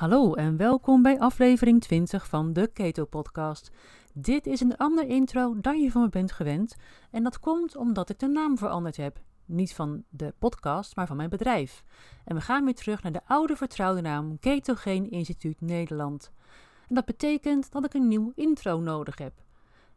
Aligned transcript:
Hallo 0.00 0.34
en 0.34 0.56
welkom 0.56 1.02
bij 1.02 1.18
aflevering 1.18 1.80
20 1.80 2.26
van 2.26 2.52
de 2.52 2.66
Keto 2.66 3.04
Podcast. 3.04 3.70
Dit 4.14 4.46
is 4.46 4.60
een 4.60 4.76
ander 4.76 5.06
intro 5.06 5.60
dan 5.60 5.80
je 5.80 5.90
van 5.90 6.02
me 6.02 6.08
bent 6.08 6.32
gewend 6.32 6.76
en 7.10 7.22
dat 7.22 7.40
komt 7.40 7.76
omdat 7.76 8.10
ik 8.10 8.18
de 8.18 8.26
naam 8.26 8.58
veranderd 8.58 8.96
heb. 8.96 9.20
Niet 9.44 9.74
van 9.74 10.04
de 10.08 10.34
podcast, 10.38 10.96
maar 10.96 11.06
van 11.06 11.16
mijn 11.16 11.28
bedrijf. 11.28 11.84
En 12.24 12.34
we 12.34 12.40
gaan 12.40 12.64
weer 12.64 12.74
terug 12.74 13.02
naar 13.02 13.12
de 13.12 13.20
oude 13.26 13.56
vertrouwde 13.56 14.00
naam 14.00 14.38
Ketogeen 14.38 15.10
Instituut 15.10 15.60
Nederland. 15.60 16.32
En 16.88 16.94
dat 16.94 17.04
betekent 17.04 17.72
dat 17.72 17.84
ik 17.84 17.94
een 17.94 18.08
nieuw 18.08 18.32
intro 18.34 18.80
nodig 18.80 19.18
heb. 19.18 19.32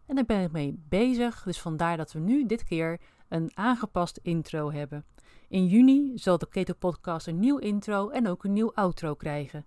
En 0.05 0.15
daar 0.15 0.25
ben 0.25 0.41
ik 0.41 0.51
mee 0.51 0.83
bezig, 0.89 1.43
dus 1.43 1.61
vandaar 1.61 1.97
dat 1.97 2.11
we 2.11 2.19
nu 2.19 2.45
dit 2.45 2.63
keer 2.63 2.99
een 3.29 3.51
aangepast 3.53 4.19
intro 4.21 4.71
hebben. 4.71 5.05
In 5.47 5.67
juni 5.67 6.11
zal 6.15 6.37
de 6.37 6.49
Keto 6.49 6.73
Podcast 6.73 7.27
een 7.27 7.39
nieuw 7.39 7.57
intro 7.57 8.09
en 8.09 8.27
ook 8.27 8.43
een 8.43 8.53
nieuw 8.53 8.73
outro 8.73 9.13
krijgen. 9.13 9.65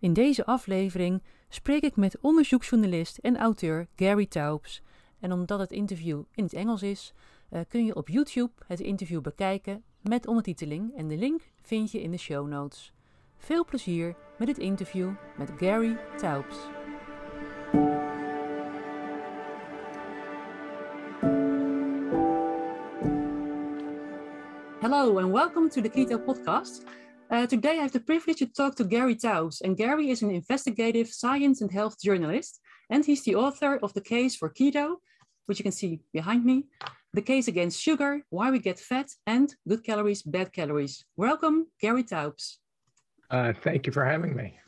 In 0.00 0.12
deze 0.12 0.46
aflevering 0.46 1.22
spreek 1.48 1.82
ik 1.82 1.96
met 1.96 2.18
onderzoeksjournalist 2.20 3.18
en 3.18 3.36
auteur 3.36 3.86
Gary 3.96 4.26
Taubes. 4.26 4.82
En 5.18 5.32
omdat 5.32 5.58
het 5.58 5.70
interview 5.70 6.22
in 6.34 6.44
het 6.44 6.52
Engels 6.52 6.82
is, 6.82 7.14
uh, 7.50 7.60
kun 7.68 7.84
je 7.84 7.94
op 7.94 8.08
YouTube 8.08 8.52
het 8.66 8.80
interview 8.80 9.20
bekijken 9.20 9.82
met 10.02 10.26
ondertiteling 10.26 10.96
en 10.96 11.08
de 11.08 11.16
link 11.16 11.40
vind 11.62 11.90
je 11.90 12.02
in 12.02 12.10
de 12.10 12.16
show 12.16 12.48
notes. 12.48 12.92
Veel 13.36 13.64
plezier 13.64 14.16
met 14.38 14.48
het 14.48 14.58
interview 14.58 15.10
met 15.38 15.50
Gary 15.56 15.96
Taubes. 16.16 16.56
Hello 24.80 25.18
and 25.18 25.32
welcome 25.32 25.68
to 25.68 25.80
the 25.80 25.88
Keto 25.88 26.18
Podcast. 26.18 26.84
Uh, 27.30 27.46
today, 27.46 27.78
I 27.78 27.82
have 27.82 27.92
the 27.92 28.00
privilege 28.00 28.38
to 28.38 28.46
talk 28.46 28.74
to 28.74 28.84
Gary 28.84 29.14
Taubes, 29.14 29.60
and 29.60 29.76
Gary 29.76 30.10
is 30.10 30.20
an 30.22 30.32
investigative 30.32 31.06
science 31.10 31.60
and 31.60 31.70
health 31.70 31.96
journalist, 32.02 32.58
and 32.90 33.04
he's 33.04 33.22
the 33.22 33.36
author 33.36 33.78
of 33.84 33.94
The 33.94 34.00
Case 34.00 34.34
for 34.34 34.50
Keto, 34.50 34.96
which 35.46 35.60
you 35.60 35.62
can 35.62 35.70
see 35.70 36.00
behind 36.12 36.44
me, 36.44 36.64
The 37.14 37.22
Case 37.22 37.46
Against 37.46 37.80
Sugar, 37.80 38.22
Why 38.30 38.50
We 38.50 38.58
Get 38.58 38.80
Fat, 38.80 39.10
and 39.28 39.54
Good 39.68 39.84
Calories, 39.84 40.22
Bad 40.22 40.52
Calories. 40.52 41.04
Welcome, 41.16 41.68
Gary 41.80 42.02
Taubes. 42.02 42.56
Uh, 43.30 43.52
thank 43.62 43.86
you 43.86 43.92
for 43.92 44.04
having 44.04 44.34
me. 44.34 44.58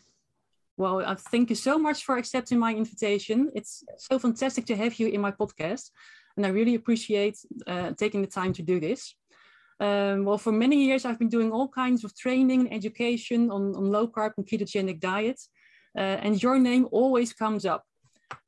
Well, 0.76 1.00
uh, 1.00 1.16
thank 1.16 1.50
you 1.50 1.56
so 1.56 1.80
much 1.80 2.04
for 2.04 2.16
accepting 2.16 2.60
my 2.60 2.72
invitation. 2.72 3.50
It's 3.56 3.82
so 3.98 4.20
fantastic 4.20 4.66
to 4.66 4.76
have 4.76 5.00
you 5.00 5.08
in 5.08 5.20
my 5.20 5.32
podcast, 5.32 5.90
and 6.36 6.46
I 6.46 6.50
really 6.50 6.76
appreciate 6.76 7.38
uh, 7.66 7.90
taking 7.98 8.20
the 8.20 8.28
time 8.28 8.52
to 8.52 8.62
do 8.62 8.78
this. 8.78 9.16
Um, 9.82 10.24
well, 10.24 10.38
for 10.38 10.52
many 10.52 10.84
years, 10.84 11.04
I've 11.04 11.18
been 11.18 11.34
doing 11.36 11.50
all 11.50 11.66
kinds 11.66 12.04
of 12.04 12.16
training 12.16 12.60
and 12.60 12.72
education 12.72 13.50
on, 13.50 13.74
on 13.74 13.90
low 13.90 14.06
carb 14.06 14.32
and 14.36 14.46
ketogenic 14.46 15.00
diets. 15.00 15.48
Uh, 15.98 16.18
and 16.24 16.40
your 16.40 16.58
name 16.58 16.86
always 16.92 17.32
comes 17.32 17.66
up. 17.66 17.84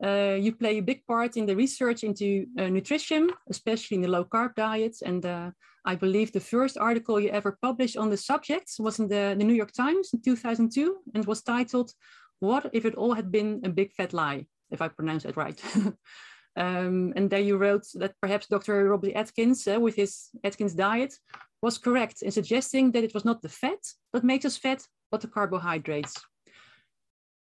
Uh, 0.02 0.36
you 0.38 0.52
play 0.52 0.78
a 0.78 0.82
big 0.82 1.04
part 1.06 1.36
in 1.36 1.44
the 1.44 1.56
research 1.56 2.04
into 2.04 2.46
uh, 2.58 2.68
nutrition, 2.68 3.30
especially 3.50 3.96
in 3.96 4.02
the 4.02 4.08
low 4.16 4.24
carb 4.24 4.54
diets. 4.54 5.02
And 5.02 5.26
uh, 5.26 5.50
I 5.84 5.96
believe 5.96 6.30
the 6.30 6.40
first 6.54 6.78
article 6.78 7.18
you 7.18 7.30
ever 7.30 7.58
published 7.60 7.96
on 7.96 8.10
the 8.10 8.16
subject 8.16 8.70
was 8.78 9.00
in 9.00 9.08
the, 9.08 9.34
the 9.36 9.44
New 9.44 9.54
York 9.54 9.72
Times 9.72 10.10
in 10.14 10.22
2002 10.22 10.98
and 11.14 11.24
was 11.26 11.42
titled, 11.42 11.90
What 12.38 12.70
if 12.72 12.84
it 12.84 12.94
all 12.94 13.12
had 13.12 13.32
been 13.32 13.60
a 13.64 13.68
big 13.68 13.92
fat 13.92 14.12
lie? 14.12 14.46
If 14.70 14.80
I 14.80 14.86
pronounce 14.86 15.24
it 15.24 15.36
right. 15.36 15.60
Um, 16.56 17.12
and 17.16 17.28
there 17.28 17.40
you 17.40 17.56
wrote 17.56 17.86
that 17.94 18.14
perhaps 18.20 18.46
Dr. 18.46 18.88
Robbie 18.88 19.14
Atkins, 19.14 19.66
uh, 19.66 19.80
with 19.80 19.96
his 19.96 20.28
Atkins 20.44 20.74
diet, 20.74 21.14
was 21.62 21.78
correct 21.78 22.22
in 22.22 22.30
suggesting 22.30 22.92
that 22.92 23.04
it 23.04 23.14
was 23.14 23.24
not 23.24 23.42
the 23.42 23.48
fat 23.48 23.80
that 24.12 24.24
makes 24.24 24.44
us 24.44 24.56
fat, 24.56 24.86
but 25.10 25.20
the 25.20 25.28
carbohydrates. 25.28 26.14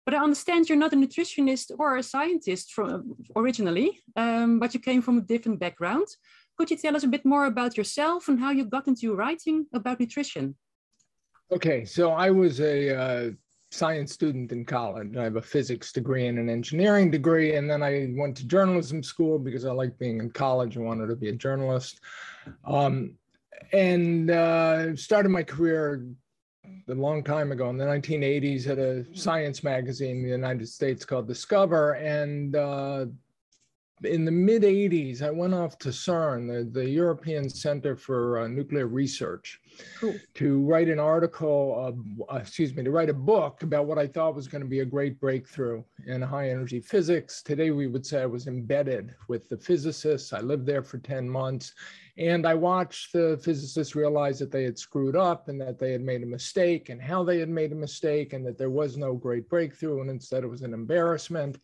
But 0.05 0.15
I 0.15 0.23
understand 0.23 0.67
you're 0.67 0.77
not 0.77 0.93
a 0.93 0.97
nutritionist 0.97 1.71
or 1.77 1.97
a 1.97 2.03
scientist 2.03 2.73
from 2.73 3.15
originally, 3.35 3.99
um, 4.15 4.59
but 4.59 4.73
you 4.73 4.79
came 4.79 5.01
from 5.01 5.17
a 5.17 5.21
different 5.21 5.59
background. 5.59 6.07
Could 6.57 6.71
you 6.71 6.77
tell 6.77 6.95
us 6.95 7.03
a 7.03 7.07
bit 7.07 7.25
more 7.25 7.45
about 7.45 7.77
yourself 7.77 8.27
and 8.27 8.39
how 8.39 8.51
you 8.51 8.65
got 8.65 8.87
into 8.87 9.15
writing 9.15 9.65
about 9.73 9.99
nutrition? 9.99 10.55
Okay, 11.51 11.85
so 11.85 12.11
I 12.11 12.31
was 12.31 12.59
a 12.59 12.95
uh, 12.95 13.31
science 13.73 14.13
student 14.13 14.51
in 14.51 14.65
college. 14.65 15.17
I 15.17 15.23
have 15.23 15.35
a 15.35 15.41
physics 15.41 15.91
degree 15.91 16.27
and 16.27 16.37
an 16.37 16.49
engineering 16.49 17.09
degree. 17.09 17.55
And 17.55 17.69
then 17.69 17.81
I 17.81 18.09
went 18.11 18.37
to 18.37 18.47
journalism 18.47 19.01
school 19.01 19.39
because 19.39 19.65
I 19.65 19.71
liked 19.71 19.97
being 19.97 20.19
in 20.19 20.29
college. 20.29 20.77
I 20.77 20.81
wanted 20.81 21.07
to 21.07 21.15
be 21.15 21.29
a 21.29 21.33
journalist. 21.33 21.99
Um, 22.65 23.15
and 23.71 24.29
uh, 24.29 24.95
started 24.95 25.29
my 25.29 25.43
career 25.43 26.05
a 26.87 26.93
long 26.93 27.23
time 27.23 27.51
ago 27.51 27.69
in 27.69 27.77
the 27.77 27.85
1980s 27.85 28.67
at 28.67 28.77
a 28.77 29.05
science 29.17 29.63
magazine 29.63 30.17
in 30.17 30.23
the 30.23 30.29
United 30.29 30.69
States 30.69 31.03
called 31.03 31.27
Discover. 31.27 31.93
And 31.93 32.55
uh, 32.55 33.05
in 34.05 34.25
the 34.25 34.31
mid 34.31 34.63
80s, 34.63 35.21
I 35.21 35.31
went 35.31 35.53
off 35.53 35.77
to 35.79 35.89
CERN, 35.89 36.47
the, 36.47 36.79
the 36.79 36.89
European 36.89 37.49
Center 37.49 37.95
for 37.95 38.39
uh, 38.39 38.47
Nuclear 38.47 38.87
Research, 38.87 39.59
cool. 39.99 40.15
to 40.35 40.59
write 40.61 40.89
an 40.89 40.99
article, 40.99 41.95
uh, 42.29 42.35
excuse 42.35 42.73
me, 42.75 42.83
to 42.83 42.91
write 42.91 43.09
a 43.09 43.13
book 43.13 43.63
about 43.63 43.85
what 43.85 43.97
I 43.97 44.07
thought 44.07 44.35
was 44.35 44.47
going 44.47 44.63
to 44.63 44.69
be 44.69 44.79
a 44.79 44.85
great 44.85 45.19
breakthrough 45.19 45.83
in 46.07 46.21
high 46.21 46.49
energy 46.49 46.79
physics. 46.79 47.41
Today, 47.41 47.71
we 47.71 47.87
would 47.87 48.05
say 48.05 48.21
I 48.21 48.25
was 48.25 48.47
embedded 48.47 49.15
with 49.27 49.49
the 49.49 49.57
physicists. 49.57 50.33
I 50.33 50.41
lived 50.41 50.65
there 50.65 50.83
for 50.83 50.97
10 50.97 51.29
months. 51.29 51.73
And 52.17 52.45
I 52.45 52.53
watched 52.53 53.11
the 53.11 53.39
physicists 53.43 53.95
realize 53.95 54.37
that 54.37 54.51
they 54.51 54.63
had 54.63 54.77
screwed 54.77 55.15
up 55.15 55.49
and 55.49 55.59
that 55.61 55.79
they 55.79 55.91
had 55.91 56.01
made 56.01 56.21
a 56.21 56.27
mistake 56.27 56.89
and 56.89 57.01
how 57.01 57.23
they 57.23 57.39
had 57.39 57.49
made 57.49 57.71
a 57.71 57.75
mistake 57.75 58.33
and 58.33 58.45
that 58.45 58.57
there 58.57 58.69
was 58.69 58.97
no 58.97 59.15
great 59.15 59.49
breakthrough 59.49 60.01
and 60.01 60.11
instead 60.11 60.43
it 60.43 60.49
was 60.49 60.61
an 60.61 60.75
embarrassment. 60.75 61.57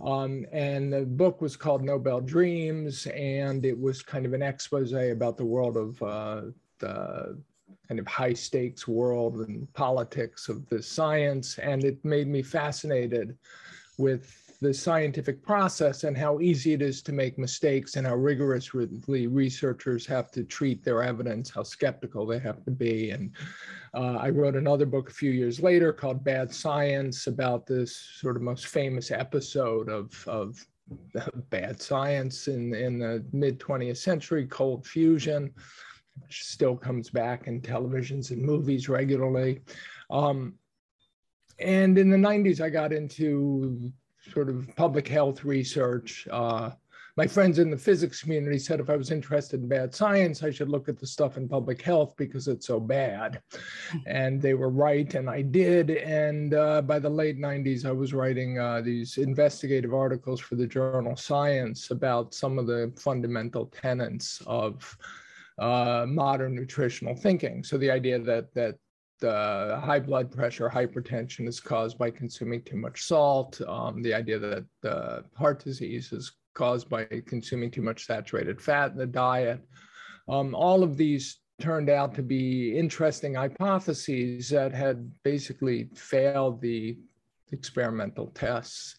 Um, 0.00 0.46
and 0.52 0.92
the 0.92 1.02
book 1.02 1.40
was 1.40 1.56
called 1.56 1.82
Nobel 1.82 2.20
Dreams, 2.20 3.06
and 3.06 3.64
it 3.64 3.78
was 3.78 4.02
kind 4.02 4.26
of 4.26 4.32
an 4.32 4.42
expose 4.42 4.92
about 4.92 5.36
the 5.36 5.44
world 5.44 5.76
of 5.76 6.02
uh, 6.02 6.42
the 6.78 7.38
kind 7.88 8.00
of 8.00 8.06
high 8.06 8.32
stakes 8.32 8.88
world 8.88 9.36
and 9.46 9.72
politics 9.74 10.48
of 10.48 10.68
the 10.68 10.82
science. 10.82 11.58
And 11.58 11.84
it 11.84 12.04
made 12.04 12.26
me 12.26 12.42
fascinated 12.42 13.36
with 13.98 14.41
the 14.62 14.72
scientific 14.72 15.42
process 15.42 16.04
and 16.04 16.16
how 16.16 16.38
easy 16.38 16.72
it 16.72 16.80
is 16.80 17.02
to 17.02 17.12
make 17.12 17.36
mistakes 17.36 17.96
and 17.96 18.06
how 18.06 18.14
rigorously 18.14 19.26
researchers 19.26 20.06
have 20.06 20.30
to 20.30 20.44
treat 20.44 20.84
their 20.84 21.02
evidence, 21.02 21.50
how 21.50 21.64
skeptical 21.64 22.24
they 22.24 22.38
have 22.38 22.64
to 22.64 22.70
be. 22.70 23.10
And 23.10 23.32
uh, 23.92 24.18
I 24.20 24.30
wrote 24.30 24.54
another 24.54 24.86
book 24.86 25.10
a 25.10 25.14
few 25.14 25.32
years 25.32 25.60
later 25.60 25.92
called 25.92 26.22
Bad 26.22 26.54
Science 26.54 27.26
about 27.26 27.66
this 27.66 27.96
sort 28.20 28.36
of 28.36 28.42
most 28.42 28.68
famous 28.68 29.10
episode 29.10 29.88
of, 29.88 30.12
of 30.28 30.64
bad 31.50 31.82
science 31.82 32.46
in, 32.46 32.72
in 32.72 33.00
the 33.00 33.24
mid 33.32 33.58
20th 33.58 33.96
century, 33.96 34.46
cold 34.46 34.86
fusion, 34.86 35.52
which 36.20 36.44
still 36.44 36.76
comes 36.76 37.10
back 37.10 37.48
in 37.48 37.60
televisions 37.60 38.30
and 38.30 38.40
movies 38.40 38.88
regularly. 38.88 39.60
Um, 40.08 40.54
and 41.58 41.98
in 41.98 42.10
the 42.10 42.16
90s, 42.16 42.60
I 42.60 42.70
got 42.70 42.92
into 42.92 43.92
sort 44.30 44.48
of 44.48 44.74
public 44.76 45.08
health 45.08 45.44
research. 45.44 46.28
Uh, 46.30 46.70
my 47.16 47.26
friends 47.26 47.58
in 47.58 47.70
the 47.70 47.76
physics 47.76 48.22
community 48.22 48.58
said 48.58 48.80
if 48.80 48.88
I 48.88 48.96
was 48.96 49.10
interested 49.10 49.60
in 49.60 49.68
bad 49.68 49.94
science, 49.94 50.42
I 50.42 50.50
should 50.50 50.70
look 50.70 50.88
at 50.88 50.98
the 50.98 51.06
stuff 51.06 51.36
in 51.36 51.46
public 51.46 51.82
health 51.82 52.14
because 52.16 52.48
it's 52.48 52.66
so 52.66 52.80
bad. 52.80 53.42
And 54.06 54.40
they 54.40 54.54
were 54.54 54.70
right, 54.70 55.14
and 55.14 55.28
I 55.28 55.42
did. 55.42 55.90
And 55.90 56.54
uh, 56.54 56.80
by 56.80 56.98
the 56.98 57.10
late 57.10 57.38
90s, 57.38 57.84
I 57.84 57.92
was 57.92 58.14
writing 58.14 58.58
uh, 58.58 58.80
these 58.80 59.18
investigative 59.18 59.92
articles 59.92 60.40
for 60.40 60.54
the 60.54 60.66
journal 60.66 61.14
Science 61.14 61.90
about 61.90 62.32
some 62.32 62.58
of 62.58 62.66
the 62.66 62.90
fundamental 62.96 63.66
tenets 63.66 64.42
of 64.46 64.96
uh, 65.58 66.06
modern 66.08 66.54
nutritional 66.54 67.14
thinking. 67.14 67.62
So 67.62 67.76
the 67.76 67.90
idea 67.90 68.18
that 68.18 68.54
that 68.54 68.76
uh, 69.24 69.80
high 69.80 70.00
blood 70.00 70.30
pressure, 70.30 70.68
hypertension 70.68 71.46
is 71.48 71.60
caused 71.60 71.98
by 71.98 72.10
consuming 72.10 72.62
too 72.62 72.76
much 72.76 73.02
salt. 73.04 73.60
Um, 73.66 74.02
the 74.02 74.14
idea 74.14 74.38
that 74.38 74.66
uh, 74.88 75.22
heart 75.36 75.64
disease 75.64 76.12
is 76.12 76.32
caused 76.54 76.88
by 76.88 77.04
consuming 77.26 77.70
too 77.70 77.82
much 77.82 78.06
saturated 78.06 78.60
fat 78.60 78.92
in 78.92 78.98
the 78.98 79.06
diet. 79.06 79.60
Um, 80.28 80.54
all 80.54 80.82
of 80.82 80.96
these 80.96 81.40
turned 81.60 81.90
out 81.90 82.14
to 82.14 82.22
be 82.22 82.76
interesting 82.76 83.34
hypotheses 83.34 84.48
that 84.50 84.72
had 84.72 85.10
basically 85.22 85.88
failed 85.94 86.60
the 86.60 86.98
experimental 87.52 88.28
tests. 88.28 88.96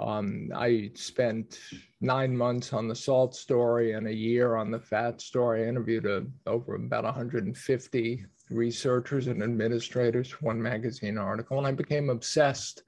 Um, 0.00 0.50
I 0.54 0.90
spent 0.94 1.58
nine 2.00 2.34
months 2.34 2.72
on 2.72 2.88
the 2.88 2.94
salt 2.94 3.34
story 3.34 3.92
and 3.92 4.06
a 4.06 4.14
year 4.14 4.56
on 4.56 4.70
the 4.70 4.80
fat 4.80 5.20
story. 5.20 5.64
I 5.64 5.68
interviewed 5.68 6.06
a, 6.06 6.24
over 6.46 6.74
about 6.76 7.04
150 7.04 8.24
researchers 8.54 9.26
and 9.26 9.42
administrators 9.42 10.28
for 10.28 10.46
one 10.46 10.60
magazine 10.60 11.18
article, 11.18 11.58
and 11.58 11.66
I 11.66 11.72
became 11.72 12.10
obsessed 12.10 12.82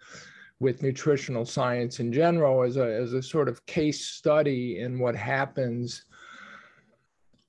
with 0.61 0.83
nutritional 0.83 1.45
science 1.45 2.01
in 2.01 2.13
general 2.13 2.63
as 2.63 2.77
a, 2.77 2.85
as 2.85 3.13
a 3.13 3.23
sort 3.23 3.49
of 3.49 3.65
case 3.67 4.07
study 4.07 4.79
in 4.81 4.99
what 4.99 5.17
happens 5.17 6.05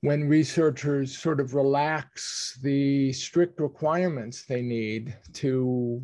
when 0.00 0.28
researchers 0.28 1.16
sort 1.16 1.40
of 1.40 1.54
relax 1.54 2.58
the 2.62 3.12
strict 3.12 3.60
requirements 3.60 4.44
they 4.44 4.62
need 4.62 5.16
to 5.32 6.02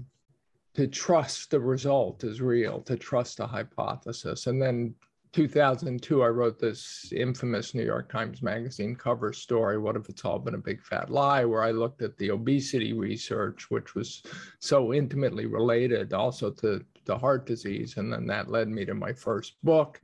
to 0.75 0.87
trust 0.87 1.51
the 1.51 1.61
result 1.61 2.25
is 2.25 2.41
real, 2.41 2.81
to 2.81 2.97
trust 2.97 3.41
a 3.41 3.47
hypothesis. 3.47 4.47
And 4.47 4.61
then 4.61 4.95
2002, 5.33 6.23
I 6.23 6.29
wrote 6.29 6.59
this 6.59 7.11
infamous 7.17 7.75
New 7.75 7.85
York 7.85 8.11
Times 8.13 8.43
Magazine 8.43 8.95
cover 8.95 9.33
story, 9.33 9.79
What 9.79 9.97
If 9.97 10.09
It's 10.11 10.25
All 10.25 10.39
Been 10.39 10.55
a 10.55 10.59
Big 10.59 10.83
Fat 10.83 11.11
Lie, 11.11 11.47
where 11.47 11.63
I 11.63 11.71
looked 11.71 12.03
at 12.03 12.19
the 12.19 12.31
obesity 12.31 12.93
research, 12.93 13.71
which 13.71 13.95
was 13.95 14.23
so 14.59 14.93
intimately 14.93 15.47
related 15.47 16.13
also 16.13 16.51
to, 16.51 16.85
to 17.07 17.17
heart 17.17 17.47
disease. 17.47 17.97
And 17.97 18.13
then 18.13 18.27
that 18.27 18.51
led 18.51 18.69
me 18.69 18.85
to 18.85 18.95
my 18.95 19.13
first 19.15 19.55
book. 19.63 20.03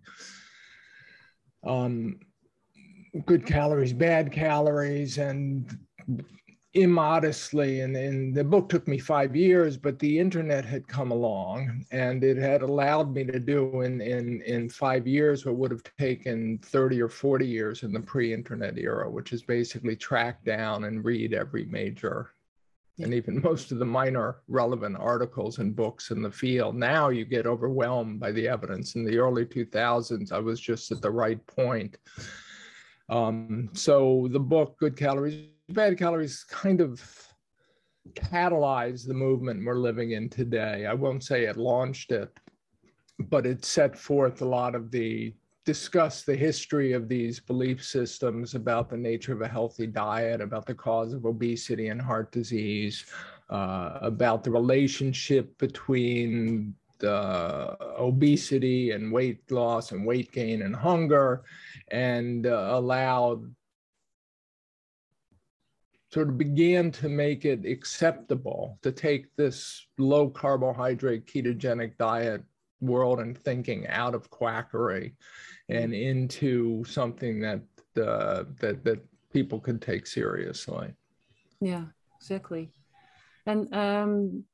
Um, 1.63 2.21
good 3.27 3.45
calories, 3.45 3.93
bad 3.93 4.33
calories, 4.33 5.19
and 5.19 5.79
immodestly 6.83 7.81
and, 7.81 7.97
and 7.97 8.35
the 8.35 8.45
book 8.45 8.69
took 8.69 8.87
me 8.87 8.99
five 8.99 9.35
years 9.35 9.77
but 9.77 9.99
the 9.99 10.19
internet 10.19 10.65
had 10.65 10.87
come 10.87 11.11
along 11.11 11.85
and 11.91 12.23
it 12.23 12.37
had 12.37 12.63
allowed 12.63 13.13
me 13.15 13.25
to 13.25 13.39
do 13.39 13.83
in 13.83 14.01
in 14.01 14.41
in 14.43 14.69
five 14.69 15.07
years 15.07 15.45
what 15.45 15.57
would 15.57 15.71
have 15.71 15.83
taken 15.99 16.59
30 16.59 17.03
or 17.03 17.09
40 17.09 17.47
years 17.47 17.83
in 17.83 17.93
the 17.93 18.01
pre-internet 18.01 18.79
era 18.79 19.11
which 19.11 19.33
is 19.33 19.43
basically 19.43 19.97
track 19.97 20.45
down 20.45 20.85
and 20.85 21.05
read 21.05 21.35
every 21.35 21.65
major 21.67 22.31
and 23.01 23.15
even 23.15 23.41
most 23.43 23.73
of 23.73 23.79
the 23.79 23.85
minor 23.85 24.37
relevant 24.49 24.97
articles 24.99 25.59
and 25.59 25.77
books 25.77 26.11
in 26.11 26.21
the 26.21 26.31
field. 26.31 26.75
Now 26.75 27.11
you 27.11 27.25
get 27.25 27.47
overwhelmed 27.47 28.19
by 28.19 28.33
the 28.33 28.49
evidence. 28.49 28.97
In 28.97 29.05
the 29.05 29.19
early 29.19 29.45
2000s 29.45 30.33
i 30.33 30.39
was 30.39 30.61
just 30.61 30.91
at 30.91 31.01
the 31.01 31.11
right 31.11 31.45
point. 31.47 31.97
Um, 33.09 33.71
so 33.73 34.29
the 34.33 34.41
book 34.41 34.77
good 34.79 34.97
calories 34.97 35.49
bad 35.69 35.99
calories 35.99 36.45
kind 36.45 36.81
of 36.81 37.03
catalyzed 38.15 39.07
the 39.07 39.15
movement 39.15 39.65
we're 39.65 39.75
living 39.75 40.13
in 40.13 40.29
today. 40.29 40.87
I 40.87 40.95
won't 40.95 41.23
say 41.23 41.45
it 41.45 41.57
launched 41.57 42.11
it, 42.11 42.31
but 43.19 43.47
it 43.47 43.65
set 43.65 43.99
forth 43.99 44.41
a 44.41 44.47
lot 44.47 44.75
of 44.75 44.91
the 44.91 45.35
discuss 45.65 46.23
the 46.23 46.35
history 46.35 46.95
of 46.95 47.09
these 47.09 47.41
belief 47.41 47.85
systems 47.85 48.55
about 48.55 48.89
the 48.89 48.97
nature 48.97 49.35
of 49.35 49.43
a 49.43 49.49
healthy 49.49 49.87
diet, 49.87 50.41
about 50.41 50.65
the 50.65 50.75
cause 50.75 51.13
of 51.13 51.27
obesity 51.27 51.89
and 51.89 52.01
heart 52.01 52.33
disease, 52.33 53.05
uh, 53.51 53.99
about 54.01 54.43
the 54.43 54.51
relationship 54.51 55.59
between 55.59 56.75
the 57.01 57.77
obesity 57.99 58.93
and 58.93 59.13
weight 59.13 59.51
loss 59.51 59.93
and 59.93 60.07
weight 60.07 60.33
gain 60.33 60.63
and 60.63 60.75
hunger, 60.75 61.43
and 61.91 62.47
uh, 62.47 62.71
allowed 62.73 63.45
sort 66.13 66.29
of 66.29 66.39
began 66.39 66.91
to 66.91 67.09
make 67.09 67.45
it 67.45 67.67
acceptable 67.67 68.79
to 68.83 68.91
take 68.91 69.35
this 69.37 69.87
low 69.99 70.29
carbohydrate 70.29 71.27
ketogenic 71.27 71.97
diet 71.99 72.43
world 72.81 73.21
and 73.21 73.37
thinking 73.37 73.87
out 73.89 74.15
of 74.15 74.31
quackery 74.31 75.15
and 75.69 75.93
into 75.93 76.85
something 76.85 77.41
that 77.41 77.61
uh, 78.01 78.45
that 78.61 78.85
that 78.85 79.01
people 79.33 79.61
could 79.61 79.83
take 79.83 80.07
seriously. 80.07 80.93
Yeah, 81.61 81.85
exactly. 82.21 82.71
And 83.47 83.75
um, 83.75 84.45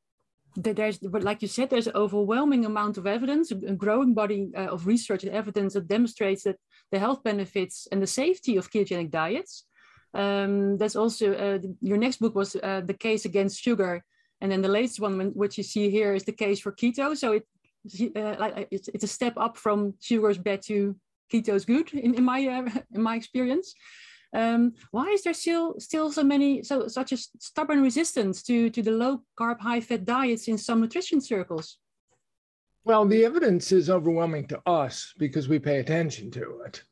there's, 0.56 0.98
but 0.98 1.22
like 1.22 1.42
you 1.42 1.48
said, 1.48 1.70
there's 1.70 1.86
an 1.86 1.96
overwhelming 1.96 2.64
amount 2.64 2.96
of 2.96 3.06
evidence, 3.06 3.50
a 3.50 3.54
growing 3.54 4.14
body 4.14 4.50
uh, 4.56 4.66
of 4.66 4.86
research 4.86 5.24
and 5.24 5.32
evidence 5.32 5.74
that 5.74 5.88
demonstrates 5.88 6.44
that 6.44 6.56
the 6.92 6.98
health 6.98 7.22
benefits 7.22 7.88
and 7.90 8.00
the 8.00 8.06
safety 8.06 8.56
of 8.56 8.70
ketogenic 8.70 9.10
diets. 9.10 9.64
Um, 10.14 10.78
that's 10.78 10.96
also 10.96 11.34
uh, 11.34 11.58
your 11.80 11.98
next 11.98 12.20
book 12.20 12.34
was 12.34 12.56
uh, 12.56 12.82
the 12.84 12.94
case 12.94 13.24
against 13.24 13.60
sugar, 13.60 14.04
and 14.40 14.50
then 14.50 14.62
the 14.62 14.68
latest 14.68 15.00
one, 15.00 15.32
which 15.34 15.58
you 15.58 15.64
see 15.64 15.90
here, 15.90 16.14
is 16.14 16.24
the 16.24 16.32
case 16.32 16.60
for 16.60 16.72
keto. 16.72 17.16
So 17.16 17.32
it, 17.32 17.46
uh, 18.16 18.36
like 18.38 18.68
it's, 18.70 18.88
it's 18.88 19.04
a 19.04 19.08
step 19.08 19.34
up 19.36 19.56
from 19.56 19.94
sugar's 20.00 20.38
bad 20.38 20.62
to 20.62 20.96
keto's 21.32 21.64
good 21.64 21.92
in, 21.92 22.14
in 22.14 22.24
my 22.24 22.46
uh, 22.46 22.70
in 22.94 23.02
my 23.02 23.16
experience. 23.16 23.74
Um, 24.34 24.72
why 24.90 25.06
is 25.10 25.22
there 25.22 25.34
still 25.34 25.74
still 25.78 26.10
so 26.10 26.24
many 26.24 26.62
so 26.62 26.88
such 26.88 27.12
a 27.12 27.16
stubborn 27.16 27.82
resistance 27.82 28.42
to 28.44 28.70
to 28.70 28.82
the 28.82 28.90
low 28.90 29.22
carb 29.38 29.60
high 29.60 29.80
fat 29.80 30.04
diets 30.04 30.48
in 30.48 30.58
some 30.58 30.80
nutrition 30.80 31.20
circles? 31.20 31.78
Well, 32.84 33.06
the 33.06 33.24
evidence 33.24 33.72
is 33.72 33.88
overwhelming 33.88 34.46
to 34.48 34.60
us 34.66 35.14
because 35.18 35.48
we 35.48 35.58
pay 35.58 35.78
attention 35.78 36.30
to 36.32 36.60
it. 36.66 36.84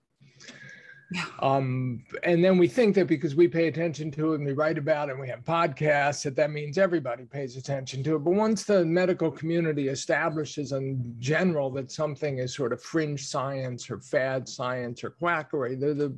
Um, 1.41 2.05
and 2.23 2.44
then 2.44 2.59
we 2.59 2.69
think 2.69 2.94
that 2.94 3.06
because 3.06 3.35
we 3.35 3.49
pay 3.49 3.69
attention 3.69 4.11
to 4.12 4.32
it 4.32 4.37
and 4.37 4.47
we 4.47 4.53
write 4.53 4.79
about 4.79 5.09
it 5.09 5.12
and 5.12 5.20
we 5.20 5.29
have 5.29 5.44
podcasts, 5.44 6.25
that 6.25 6.37
that 6.37 6.50
means 6.50 6.79
everybody 6.79 7.25
pays 7.25 7.56
attention 7.56 8.03
to 8.05 8.17
it. 8.17 8.20
But 8.20 8.35
once 8.35 8.64
the 8.64 8.85
medical 8.85 9.31
community 9.31 9.88
establishes 9.88 10.73
in 10.73 11.14
general 11.19 11.70
that 11.70 11.91
something 11.91 12.38
is 12.38 12.55
sort 12.55 12.73
of 12.73 12.82
fringe 12.82 13.26
science 13.26 13.91
or 13.91 14.00
fad 14.00 14.49
science 14.49 15.05
or 15.05 15.11
quackery, 15.11 15.75
the, 15.75 15.94
the 15.94 16.17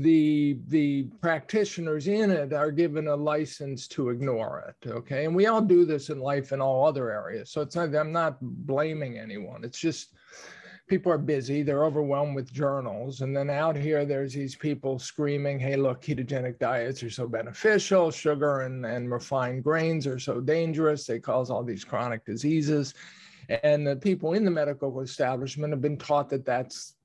the 0.00 0.58
the 0.68 1.02
practitioners 1.20 2.08
in 2.08 2.30
it 2.30 2.54
are 2.54 2.70
given 2.70 3.08
a 3.08 3.14
license 3.14 3.86
to 3.86 4.08
ignore 4.08 4.64
it 4.66 4.90
okay? 4.90 5.26
And 5.26 5.36
we 5.36 5.46
all 5.46 5.60
do 5.60 5.84
this 5.84 6.08
in 6.08 6.18
life 6.18 6.52
in 6.52 6.60
all 6.60 6.86
other 6.86 7.10
areas. 7.10 7.50
So 7.50 7.60
it's 7.60 7.76
not 7.76 7.94
i'm 7.94 8.10
not 8.10 8.38
blaming 8.40 9.18
anyone. 9.18 9.62
It's 9.62 9.78
just 9.78 10.14
people 10.90 11.12
are 11.12 11.18
busy, 11.18 11.62
they're 11.62 11.84
overwhelmed 11.84 12.34
with 12.34 12.52
journals. 12.52 13.20
And 13.20 13.34
then 13.34 13.48
out 13.48 13.76
here, 13.76 14.04
there's 14.04 14.34
these 14.34 14.56
people 14.56 14.98
screaming, 14.98 15.60
hey, 15.60 15.76
look, 15.76 16.02
ketogenic 16.02 16.58
diets 16.58 17.02
are 17.04 17.10
so 17.10 17.28
beneficial, 17.28 18.10
sugar 18.10 18.62
and, 18.62 18.84
and 18.84 19.10
refined 19.10 19.62
grains 19.62 20.04
are 20.06 20.18
so 20.18 20.40
dangerous, 20.40 21.06
they 21.06 21.20
cause 21.20 21.48
all 21.48 21.62
these 21.62 21.84
chronic 21.84 22.26
diseases. 22.26 22.94
And 23.62 23.86
the 23.86 23.96
people 23.96 24.32
in 24.32 24.44
the 24.44 24.50
medical 24.50 25.00
establishment 25.00 25.72
have 25.72 25.80
been 25.80 25.96
taught 25.96 26.28
that 26.30 26.44
that's 26.44 26.96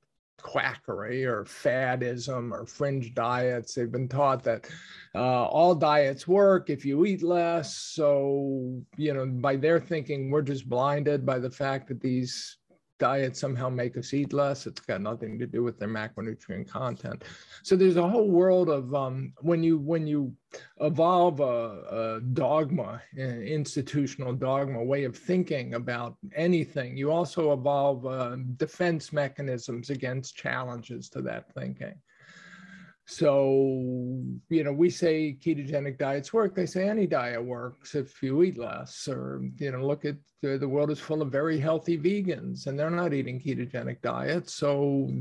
quackery 0.42 1.24
or 1.24 1.44
fadism 1.44 2.52
or 2.52 2.66
fringe 2.66 3.14
diets. 3.14 3.76
They've 3.76 3.92
been 3.92 4.10
taught 4.10 4.44
that 4.44 4.68
uh, 5.14 5.46
all 5.46 5.76
diets 5.76 6.28
work 6.28 6.70
if 6.70 6.86
you 6.86 7.06
eat 7.06 7.24
less. 7.24 7.78
So, 7.78 8.82
you 8.98 9.14
know, 9.14 9.26
by 9.26 9.56
their 9.56 9.80
thinking, 9.80 10.32
we're 10.32 10.42
just 10.42 10.68
blinded 10.68 11.26
by 11.26 11.40
the 11.40 11.52
fact 11.52 11.88
that 11.88 12.02
these 12.02 12.58
diet 12.98 13.36
somehow 13.36 13.70
make 13.70 13.98
us 13.98 14.14
eat 14.14 14.34
less. 14.34 14.68
It's 14.68 14.80
got 14.82 15.02
nothing 15.02 15.38
to 15.40 15.48
do 15.48 15.64
with 15.64 15.80
their 15.80 15.90
macronutrient 15.90 16.68
content. 16.68 17.24
So 17.64 17.76
there's 17.76 17.98
a 17.98 18.08
whole 18.08 18.30
world 18.30 18.70
of 18.70 18.94
um, 18.94 19.34
when 19.42 19.64
you 19.64 19.78
when 19.78 20.08
you 20.08 20.34
evolve 20.80 21.40
a, 21.40 22.18
a 22.18 22.22
dogma, 22.34 23.02
an 23.18 23.42
institutional 23.42 24.34
dogma, 24.34 24.84
way 24.84 25.04
of 25.04 25.18
thinking 25.18 25.74
about 25.74 26.16
anything, 26.36 26.96
you 26.96 27.12
also 27.12 27.54
evolve 27.54 28.06
uh, 28.06 28.38
defense 28.56 29.12
mechanisms 29.12 29.90
against 29.90 30.36
challenges 30.36 31.10
to 31.10 31.22
that 31.22 31.54
thinking. 31.54 31.96
So, 33.08 34.22
you 34.50 34.64
know, 34.64 34.74
we 34.74 34.90
say 34.90 35.38
ketogenic 35.40 36.00
diets 36.00 36.34
work. 36.34 36.56
They 36.56 36.66
say 36.66 36.90
any 36.90 37.06
diet 37.06 37.44
works 37.44 37.94
if 37.94 38.22
you 38.24 38.42
eat 38.42 38.58
less. 38.58 39.08
Or, 39.08 39.42
you 39.58 39.72
know, 39.72 39.86
look 39.86 40.06
at 40.06 40.16
the, 40.42 40.58
the 40.58 40.68
world 40.68 40.90
is 40.90 41.00
full 41.00 41.22
of 41.22 41.32
very 41.32 41.60
healthy 41.60 41.98
vegans 41.98 42.66
and 42.66 42.78
they're 42.78 42.90
not 42.90 43.14
eating 43.14 43.40
ketogenic 43.40 44.02
diets. 44.02 44.56
So, 44.56 45.12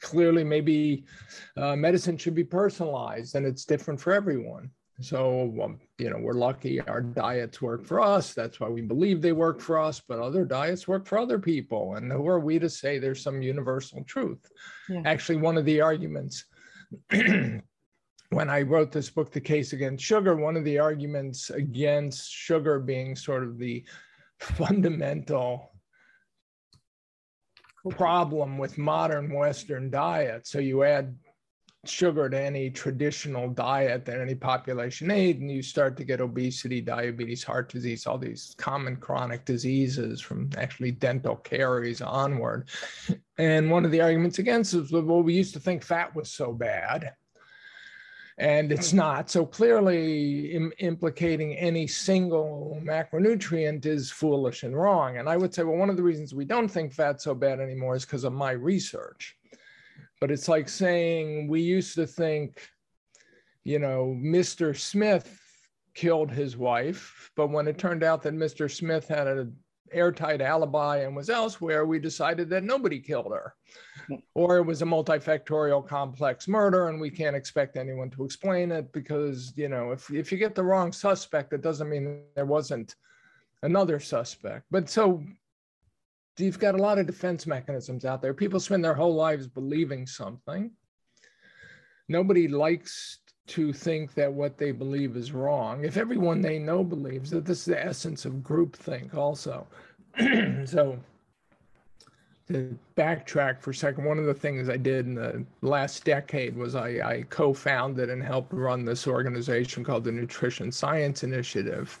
clearly, 0.00 0.44
maybe 0.44 1.04
uh, 1.56 1.76
medicine 1.76 2.18
should 2.18 2.34
be 2.34 2.44
personalized 2.44 3.36
and 3.36 3.46
it's 3.46 3.64
different 3.64 4.00
for 4.00 4.12
everyone. 4.12 4.70
So, 5.00 5.52
um, 5.62 5.80
you 5.98 6.08
know, 6.10 6.18
we're 6.18 6.34
lucky 6.34 6.80
our 6.80 7.00
diets 7.00 7.60
work 7.60 7.84
for 7.84 8.00
us. 8.00 8.32
That's 8.32 8.60
why 8.60 8.68
we 8.68 8.80
believe 8.80 9.20
they 9.20 9.32
work 9.32 9.60
for 9.60 9.78
us, 9.78 10.00
but 10.06 10.20
other 10.20 10.44
diets 10.44 10.86
work 10.86 11.06
for 11.06 11.18
other 11.18 11.38
people. 11.38 11.96
And 11.96 12.12
who 12.12 12.26
are 12.28 12.38
we 12.38 12.60
to 12.60 12.70
say 12.70 12.98
there's 12.98 13.22
some 13.22 13.42
universal 13.42 14.04
truth? 14.04 14.48
Yeah. 14.88 15.02
Actually, 15.04 15.38
one 15.38 15.58
of 15.58 15.64
the 15.64 15.80
arguments 15.80 16.44
when 18.30 18.50
I 18.50 18.62
wrote 18.62 18.92
this 18.92 19.10
book, 19.10 19.30
The 19.30 19.40
Case 19.40 19.72
Against 19.72 20.04
Sugar, 20.04 20.36
one 20.36 20.56
of 20.56 20.64
the 20.64 20.78
arguments 20.78 21.50
against 21.50 22.30
sugar 22.30 22.78
being 22.80 23.16
sort 23.16 23.42
of 23.44 23.58
the 23.58 23.84
fundamental 24.40 25.70
problem 27.90 28.58
with 28.58 28.78
modern 28.78 29.32
Western 29.32 29.90
diet. 29.90 30.46
So 30.46 30.58
you 30.58 30.84
add 30.84 31.14
sugar 31.88 32.28
to 32.28 32.40
any 32.40 32.70
traditional 32.70 33.48
diet 33.48 34.04
that 34.04 34.20
any 34.20 34.34
population 34.34 35.10
ate, 35.10 35.38
and 35.38 35.50
you 35.50 35.62
start 35.62 35.96
to 35.96 36.04
get 36.04 36.20
obesity, 36.20 36.80
diabetes, 36.80 37.44
heart 37.44 37.70
disease, 37.70 38.06
all 38.06 38.18
these 38.18 38.54
common 38.58 38.96
chronic 38.96 39.44
diseases 39.44 40.20
from 40.20 40.50
actually 40.56 40.90
dental 40.90 41.36
caries 41.36 42.00
onward. 42.00 42.68
And 43.38 43.70
one 43.70 43.84
of 43.84 43.90
the 43.90 44.00
arguments 44.00 44.38
against 44.38 44.74
is 44.74 44.92
well, 44.92 45.22
we 45.22 45.34
used 45.34 45.54
to 45.54 45.60
think 45.60 45.82
fat 45.82 46.14
was 46.14 46.30
so 46.30 46.52
bad. 46.52 47.14
And 48.36 48.72
it's 48.72 48.92
not. 48.92 49.30
So 49.30 49.46
clearly, 49.46 50.52
Im- 50.52 50.72
implicating 50.78 51.56
any 51.56 51.86
single 51.86 52.80
macronutrient 52.82 53.86
is 53.86 54.10
foolish 54.10 54.64
and 54.64 54.76
wrong. 54.76 55.18
And 55.18 55.28
I 55.28 55.36
would 55.36 55.54
say, 55.54 55.62
well, 55.62 55.76
one 55.76 55.88
of 55.88 55.96
the 55.96 56.02
reasons 56.02 56.34
we 56.34 56.44
don't 56.44 56.68
think 56.68 56.92
fat's 56.92 57.22
so 57.22 57.34
bad 57.34 57.60
anymore 57.60 57.94
is 57.94 58.04
because 58.04 58.24
of 58.24 58.32
my 58.32 58.50
research 58.50 59.36
but 60.24 60.30
it's 60.30 60.48
like 60.48 60.70
saying 60.70 61.48
we 61.48 61.60
used 61.60 61.94
to 61.94 62.06
think, 62.06 62.66
you 63.62 63.78
know, 63.78 64.18
Mr. 64.18 64.74
Smith 64.74 65.38
killed 65.92 66.30
his 66.30 66.56
wife. 66.56 67.30
But 67.36 67.50
when 67.50 67.68
it 67.68 67.76
turned 67.76 68.02
out 68.02 68.22
that 68.22 68.32
Mr. 68.32 68.74
Smith 68.74 69.06
had 69.06 69.26
an 69.26 69.54
airtight 69.92 70.40
alibi 70.40 71.02
and 71.02 71.14
was 71.14 71.28
elsewhere, 71.28 71.84
we 71.84 71.98
decided 71.98 72.48
that 72.48 72.64
nobody 72.64 73.00
killed 73.00 73.32
her. 73.32 73.54
Hmm. 74.06 74.14
Or 74.32 74.56
it 74.56 74.62
was 74.62 74.80
a 74.80 74.86
multifactorial 74.86 75.86
complex 75.86 76.48
murder, 76.48 76.88
and 76.88 76.98
we 76.98 77.10
can't 77.10 77.36
expect 77.36 77.76
anyone 77.76 78.08
to 78.12 78.24
explain 78.24 78.72
it 78.72 78.94
because, 78.94 79.52
you 79.56 79.68
know, 79.68 79.92
if, 79.92 80.10
if 80.10 80.32
you 80.32 80.38
get 80.38 80.54
the 80.54 80.64
wrong 80.64 80.90
suspect, 80.90 81.52
it 81.52 81.60
doesn't 81.60 81.90
mean 81.90 82.22
there 82.34 82.46
wasn't 82.46 82.94
another 83.62 84.00
suspect. 84.00 84.64
But 84.70 84.88
so 84.88 85.22
you've 86.36 86.58
got 86.58 86.74
a 86.74 86.82
lot 86.82 86.98
of 86.98 87.06
defense 87.06 87.46
mechanisms 87.46 88.04
out 88.04 88.20
there. 88.20 88.34
People 88.34 88.60
spend 88.60 88.84
their 88.84 88.94
whole 88.94 89.14
lives 89.14 89.46
believing 89.46 90.06
something. 90.06 90.70
Nobody 92.08 92.48
likes 92.48 93.18
to 93.46 93.72
think 93.72 94.14
that 94.14 94.32
what 94.32 94.58
they 94.58 94.72
believe 94.72 95.16
is 95.16 95.32
wrong. 95.32 95.84
If 95.84 95.96
everyone 95.96 96.40
they 96.40 96.58
know 96.58 96.82
believes 96.82 97.30
that 97.30 97.44
this 97.44 97.60
is 97.60 97.64
the 97.66 97.84
essence 97.84 98.24
of 98.24 98.34
groupthink, 98.34 99.14
also. 99.14 99.66
so, 100.64 100.98
to 102.48 102.78
backtrack 102.96 103.60
for 103.60 103.70
a 103.70 103.74
second, 103.74 104.04
one 104.04 104.18
of 104.18 104.26
the 104.26 104.34
things 104.34 104.68
I 104.68 104.76
did 104.76 105.06
in 105.06 105.14
the 105.14 105.44
last 105.62 106.04
decade 106.04 106.56
was 106.56 106.74
I, 106.74 106.88
I 106.88 107.24
co 107.30 107.52
founded 107.54 108.10
and 108.10 108.22
helped 108.22 108.52
run 108.52 108.84
this 108.84 109.06
organization 109.06 109.82
called 109.82 110.04
the 110.04 110.12
Nutrition 110.12 110.70
Science 110.70 111.22
Initiative 111.22 111.98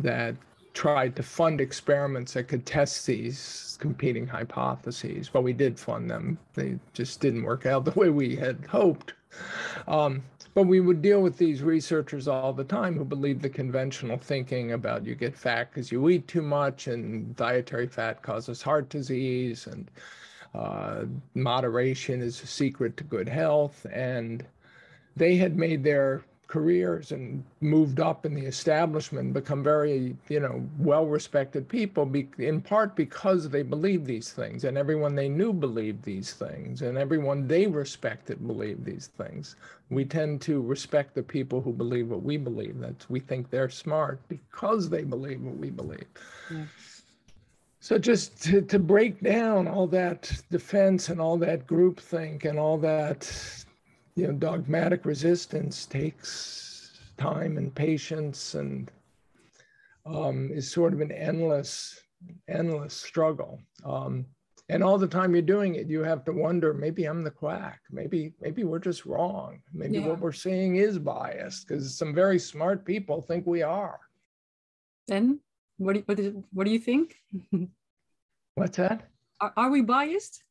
that 0.00 0.34
tried 0.76 1.16
to 1.16 1.22
fund 1.22 1.58
experiments 1.58 2.34
that 2.34 2.48
could 2.48 2.66
test 2.66 3.06
these 3.06 3.78
competing 3.80 4.26
hypotheses. 4.26 5.30
But 5.30 5.42
we 5.42 5.54
did 5.54 5.80
fund 5.80 6.10
them, 6.10 6.38
they 6.52 6.78
just 6.92 7.18
didn't 7.20 7.44
work 7.44 7.64
out 7.64 7.84
the 7.86 7.98
way 7.98 8.10
we 8.10 8.36
had 8.36 8.64
hoped. 8.66 9.14
Um, 9.88 10.22
but 10.52 10.64
we 10.64 10.80
would 10.80 11.00
deal 11.02 11.22
with 11.22 11.38
these 11.38 11.62
researchers 11.62 12.28
all 12.28 12.52
the 12.52 12.64
time 12.64 12.96
who 12.96 13.04
believe 13.04 13.40
the 13.40 13.48
conventional 13.48 14.18
thinking 14.18 14.72
about 14.72 15.04
you 15.04 15.14
get 15.14 15.36
fat 15.36 15.70
because 15.70 15.90
you 15.90 16.08
eat 16.10 16.28
too 16.28 16.42
much 16.42 16.88
and 16.88 17.34
dietary 17.36 17.86
fat 17.86 18.22
causes 18.22 18.62
heart 18.62 18.88
disease 18.88 19.66
and 19.66 19.90
uh, 20.54 21.04
moderation 21.34 22.22
is 22.22 22.42
a 22.42 22.46
secret 22.46 22.96
to 22.98 23.04
good 23.04 23.28
health. 23.28 23.86
And 23.90 24.46
they 25.14 25.36
had 25.36 25.56
made 25.56 25.82
their 25.82 26.22
careers 26.48 27.10
and 27.10 27.44
moved 27.60 27.98
up 27.98 28.24
in 28.24 28.34
the 28.34 28.44
establishment, 28.44 29.32
become 29.32 29.64
very, 29.64 30.16
you 30.28 30.38
know, 30.38 30.64
well-respected 30.78 31.68
people, 31.68 32.06
be, 32.06 32.28
in 32.38 32.60
part 32.60 32.94
because 32.94 33.48
they 33.48 33.62
believed 33.62 34.06
these 34.06 34.32
things, 34.32 34.64
and 34.64 34.78
everyone 34.78 35.14
they 35.14 35.28
knew 35.28 35.52
believed 35.52 36.04
these 36.04 36.32
things, 36.34 36.82
and 36.82 36.96
everyone 36.96 37.48
they 37.48 37.66
respected 37.66 38.46
believed 38.46 38.84
these 38.84 39.08
things. 39.18 39.56
We 39.90 40.04
tend 40.04 40.40
to 40.42 40.62
respect 40.62 41.14
the 41.14 41.22
people 41.22 41.60
who 41.60 41.72
believe 41.72 42.10
what 42.10 42.22
we 42.22 42.36
believe. 42.36 42.78
That 42.78 43.04
we 43.08 43.20
think 43.20 43.50
they're 43.50 43.70
smart 43.70 44.20
because 44.28 44.88
they 44.88 45.02
believe 45.02 45.42
what 45.42 45.56
we 45.56 45.70
believe. 45.70 46.06
Yeah. 46.50 46.64
So 47.80 47.98
just 47.98 48.42
to, 48.44 48.62
to 48.62 48.80
break 48.80 49.20
down 49.20 49.68
all 49.68 49.86
that 49.88 50.42
defense 50.50 51.08
and 51.08 51.20
all 51.20 51.36
that 51.38 51.68
groupthink 51.68 52.44
and 52.44 52.58
all 52.58 52.78
that 52.78 53.64
you 54.16 54.26
know, 54.26 54.32
dogmatic 54.32 55.04
resistance 55.04 55.84
takes 55.84 56.98
time 57.18 57.58
and 57.58 57.74
patience 57.74 58.54
and 58.54 58.90
um, 60.06 60.50
is 60.52 60.70
sort 60.70 60.94
of 60.94 61.00
an 61.00 61.12
endless, 61.12 62.00
endless 62.48 62.94
struggle. 62.94 63.60
Um, 63.84 64.24
and 64.68 64.82
all 64.82 64.98
the 64.98 65.06
time 65.06 65.32
you're 65.32 65.42
doing 65.42 65.76
it, 65.76 65.86
you 65.86 66.02
have 66.02 66.24
to 66.24 66.32
wonder, 66.32 66.74
maybe 66.74 67.04
I'm 67.04 67.22
the 67.22 67.30
quack. 67.30 67.80
Maybe, 67.90 68.32
maybe 68.40 68.64
we're 68.64 68.80
just 68.80 69.06
wrong. 69.06 69.60
Maybe 69.72 69.98
yeah. 69.98 70.08
what 70.08 70.18
we're 70.18 70.32
seeing 70.32 70.76
is 70.76 70.98
biased 70.98 71.68
because 71.68 71.96
some 71.96 72.14
very 72.14 72.38
smart 72.38 72.84
people 72.84 73.20
think 73.20 73.46
we 73.46 73.62
are. 73.62 74.00
Then 75.06 75.40
what 75.76 75.92
do 75.92 75.98
you, 76.00 76.04
what, 76.06 76.18
is, 76.18 76.34
what 76.52 76.64
do 76.64 76.72
you 76.72 76.78
think? 76.78 77.16
What's 78.54 78.78
that? 78.78 79.08
Are, 79.40 79.52
are 79.56 79.70
we 79.70 79.82
biased? 79.82 80.42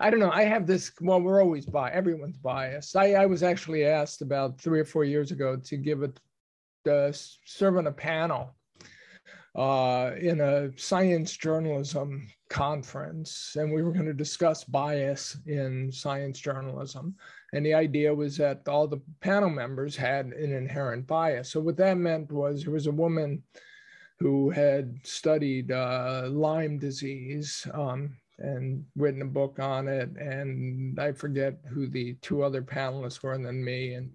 I 0.00 0.10
don't 0.10 0.20
know. 0.20 0.30
I 0.30 0.44
have 0.44 0.66
this. 0.66 0.92
Well, 1.00 1.20
we're 1.20 1.42
always 1.42 1.66
biased. 1.66 1.96
Everyone's 1.96 2.36
biased. 2.36 2.96
I, 2.96 3.14
I 3.14 3.26
was 3.26 3.42
actually 3.42 3.84
asked 3.84 4.22
about 4.22 4.60
three 4.60 4.80
or 4.80 4.84
four 4.84 5.04
years 5.04 5.32
ago 5.32 5.56
to 5.56 5.76
give 5.76 6.02
it, 6.02 6.20
uh, 6.88 7.12
serve 7.44 7.76
on 7.76 7.88
a 7.88 7.92
panel 7.92 8.54
uh, 9.56 10.12
in 10.20 10.40
a 10.40 10.70
science 10.78 11.36
journalism 11.36 12.28
conference, 12.48 13.56
and 13.58 13.72
we 13.72 13.82
were 13.82 13.92
going 13.92 14.06
to 14.06 14.14
discuss 14.14 14.62
bias 14.62 15.36
in 15.46 15.90
science 15.90 16.38
journalism. 16.38 17.14
And 17.52 17.66
the 17.66 17.74
idea 17.74 18.14
was 18.14 18.36
that 18.36 18.68
all 18.68 18.86
the 18.86 19.02
panel 19.20 19.50
members 19.50 19.96
had 19.96 20.26
an 20.26 20.52
inherent 20.52 21.06
bias. 21.06 21.50
So 21.50 21.60
what 21.60 21.76
that 21.78 21.98
meant 21.98 22.30
was 22.30 22.62
there 22.62 22.72
was 22.72 22.86
a 22.86 22.92
woman 22.92 23.42
who 24.20 24.50
had 24.50 24.96
studied 25.02 25.72
uh, 25.72 26.28
Lyme 26.30 26.78
disease. 26.78 27.66
Um, 27.72 28.16
and 28.38 28.84
written 28.96 29.22
a 29.22 29.26
book 29.26 29.58
on 29.58 29.88
it. 29.88 30.10
And 30.16 30.98
I 30.98 31.12
forget 31.12 31.58
who 31.68 31.88
the 31.88 32.14
two 32.22 32.42
other 32.42 32.62
panelists 32.62 33.22
were, 33.22 33.34
and 33.34 33.44
then 33.44 33.64
me. 33.64 33.94
And 33.94 34.10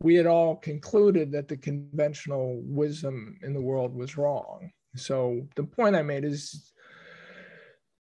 we 0.00 0.14
had 0.14 0.26
all 0.26 0.56
concluded 0.56 1.32
that 1.32 1.48
the 1.48 1.56
conventional 1.56 2.60
wisdom 2.64 3.38
in 3.42 3.52
the 3.52 3.60
world 3.60 3.94
was 3.94 4.16
wrong. 4.16 4.70
So 4.96 5.46
the 5.56 5.64
point 5.64 5.96
I 5.96 6.02
made 6.02 6.24
is 6.24 6.72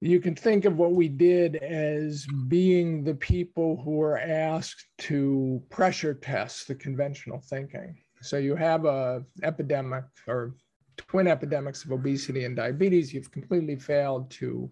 you 0.01 0.22
can 0.22 0.36
think 0.36 0.65
of 0.65 0.77
what 0.77 0.94
we 0.94 1.10
did 1.10 1.58
as 1.58 2.25
being 2.48 3.03
the 3.03 3.15
people 3.15 3.82
who 3.84 3.91
were 3.91 4.18
asked 4.18 4.88
to 5.00 5.62
pressure 5.70 6.13
test 6.13 6.68
the 6.68 6.75
conventional 6.75 7.41
thinking. 7.41 7.98
So 8.22 8.38
you 8.38 8.56
have 8.56 8.86
a 8.86 9.25
epidemic 9.44 10.06
or 10.27 10.56
twin 10.98 11.27
epidemics 11.27 11.84
of 11.84 11.91
obesity 11.91 12.46
and 12.46 12.56
diabetes. 12.56 13.13
You've 13.13 13.32
completely 13.32 13.75
failed 13.75 14.29
to 14.32 14.70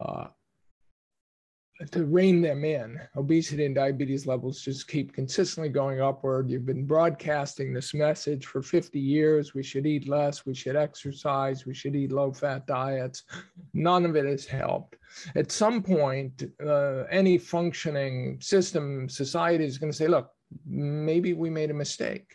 uh, 0.00 0.28
to 1.92 2.04
rein 2.04 2.42
them 2.42 2.64
in. 2.64 3.00
Obesity 3.16 3.64
and 3.64 3.74
diabetes 3.74 4.26
levels 4.26 4.60
just 4.60 4.88
keep 4.88 5.12
consistently 5.12 5.68
going 5.68 6.00
upward. 6.00 6.50
You've 6.50 6.66
been 6.66 6.84
broadcasting 6.84 7.72
this 7.72 7.94
message 7.94 8.46
for 8.46 8.62
50 8.62 8.98
years. 8.98 9.54
We 9.54 9.62
should 9.62 9.86
eat 9.86 10.08
less. 10.08 10.44
We 10.44 10.54
should 10.54 10.74
exercise. 10.74 11.66
We 11.66 11.74
should 11.74 11.94
eat 11.94 12.10
low 12.10 12.32
fat 12.32 12.66
diets. 12.66 13.22
None 13.74 14.04
of 14.04 14.16
it 14.16 14.26
has 14.26 14.44
helped. 14.44 14.96
At 15.36 15.52
some 15.52 15.82
point, 15.82 16.44
uh, 16.64 17.04
any 17.10 17.38
functioning 17.38 18.40
system, 18.40 19.08
society 19.08 19.64
is 19.64 19.78
going 19.78 19.92
to 19.92 19.96
say, 19.96 20.08
look, 20.08 20.30
maybe 20.66 21.32
we 21.32 21.48
made 21.48 21.70
a 21.70 21.74
mistake. 21.74 22.34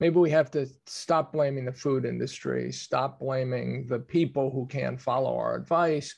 Maybe 0.00 0.16
we 0.16 0.30
have 0.30 0.50
to 0.52 0.68
stop 0.86 1.32
blaming 1.32 1.64
the 1.64 1.72
food 1.72 2.04
industry, 2.04 2.70
stop 2.72 3.18
blaming 3.18 3.88
the 3.88 3.98
people 3.98 4.50
who 4.50 4.64
can't 4.66 4.98
follow 4.98 5.36
our 5.36 5.56
advice 5.56 6.14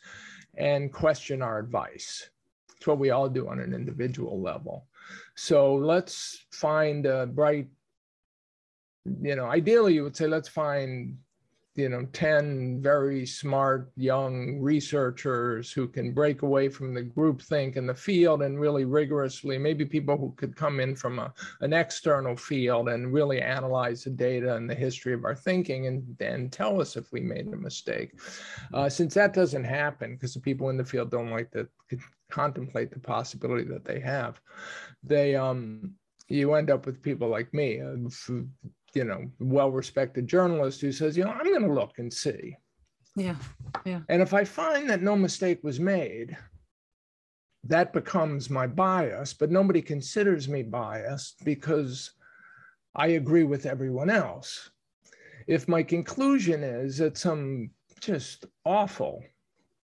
and 0.57 0.93
question 0.93 1.43
our 1.43 1.59
advice. 1.59 2.31
It's 2.77 2.87
what 2.87 2.99
we 2.99 3.11
all 3.11 3.29
do 3.29 3.49
on 3.49 3.61
an 3.61 3.75
individual 3.75 4.41
level. 4.41 4.87
So 5.35 5.75
let's 5.75 6.47
find 6.51 7.07
a 7.07 7.27
bright, 7.27 7.69
you 9.05 9.37
know, 9.37 9.47
ideally 9.47 9.95
you 9.95 10.03
would 10.05 10.17
say, 10.17 10.27
let's 10.27 10.49
find 10.49 11.19
you 11.77 11.89
know 11.89 12.05
10 12.13 12.81
very 12.83 13.25
smart 13.25 13.93
young 13.97 14.59
researchers 14.61 15.73
who 15.73 15.87
can 15.87 16.13
break 16.13 16.43
away 16.43 16.69
from 16.69 16.93
the 16.93 17.03
group 17.03 17.41
think 17.41 17.77
in 17.77 17.87
the 17.87 17.95
field 17.95 18.43
and 18.43 18.61
really 18.61 18.85
rigorously 18.85 19.57
maybe 19.57 19.85
people 19.85 20.17
who 20.17 20.33
could 20.37 20.57
come 20.57 20.81
in 20.81 20.97
from 20.97 21.21
a, 21.21 21.33
an 21.61 21.73
external 21.73 22.37
field 22.37 22.89
and 22.89 23.13
really 23.13 23.41
analyze 23.41 24.03
the 24.03 24.11
data 24.11 24.57
and 24.57 24.69
the 24.69 24.75
history 24.75 25.15
of 25.15 25.25
our 25.25 25.35
thinking 25.35 25.87
and 25.87 26.03
then 26.19 26.51
tell 26.51 26.81
us 26.81 26.97
if 26.97 27.13
we 27.13 27.21
made 27.21 27.47
a 27.47 27.57
mistake. 27.57 28.19
Uh, 28.75 28.89
since 28.89 29.15
that 29.15 29.33
doesn't 29.33 29.65
happen 29.65 30.15
because 30.15 30.35
the 30.35 30.41
people 30.41 30.71
in 30.71 30.77
the 30.77 30.85
field 30.85 31.11
don't 31.11 31.31
like 31.31 31.51
to 31.53 31.69
contemplate 32.31 32.91
the 32.91 32.99
possibility 32.99 33.65
that 33.65 33.85
they 33.85 34.01
have 34.01 34.41
they 35.03 35.35
um 35.35 35.93
you 36.29 36.55
end 36.55 36.71
up 36.71 36.87
with 36.87 37.03
people 37.03 37.29
like 37.29 37.53
me 37.53 37.81
uh, 37.81 37.97
you 38.95 39.05
know, 39.05 39.31
well-respected 39.39 40.27
journalist 40.27 40.81
who 40.81 40.93
says, 40.93 41.17
you 41.17 41.25
know, 41.25 41.31
I'm 41.31 41.47
going 41.47 41.63
to 41.63 41.73
look 41.73 41.99
and 41.99 42.13
see. 42.13 42.57
Yeah, 43.17 43.37
yeah. 43.85 44.01
And 44.09 44.23
if 44.23 44.35
I 44.35 44.45
find 44.45 44.89
that 44.89 45.03
no 45.03 45.17
mistake 45.17 45.61
was 45.63 45.81
made, 45.81 46.37
that 47.65 47.93
becomes 47.93 48.49
my 48.49 48.67
bias, 48.67 49.35
but 49.35 49.51
nobody 49.51 49.83
considers 49.83 50.49
me 50.49 50.63
biased 50.63 51.45
because 51.45 52.13
I 52.95 53.09
agree 53.09 53.45
with 53.45 53.67
everyone 53.67 54.11
else. 54.11 54.71
If 55.47 55.69
my 55.69 55.83
conclusion 55.83 56.63
is 56.63 56.99
that 56.99 57.19
some 57.19 57.71
just 58.01 58.47
awful 58.65 59.23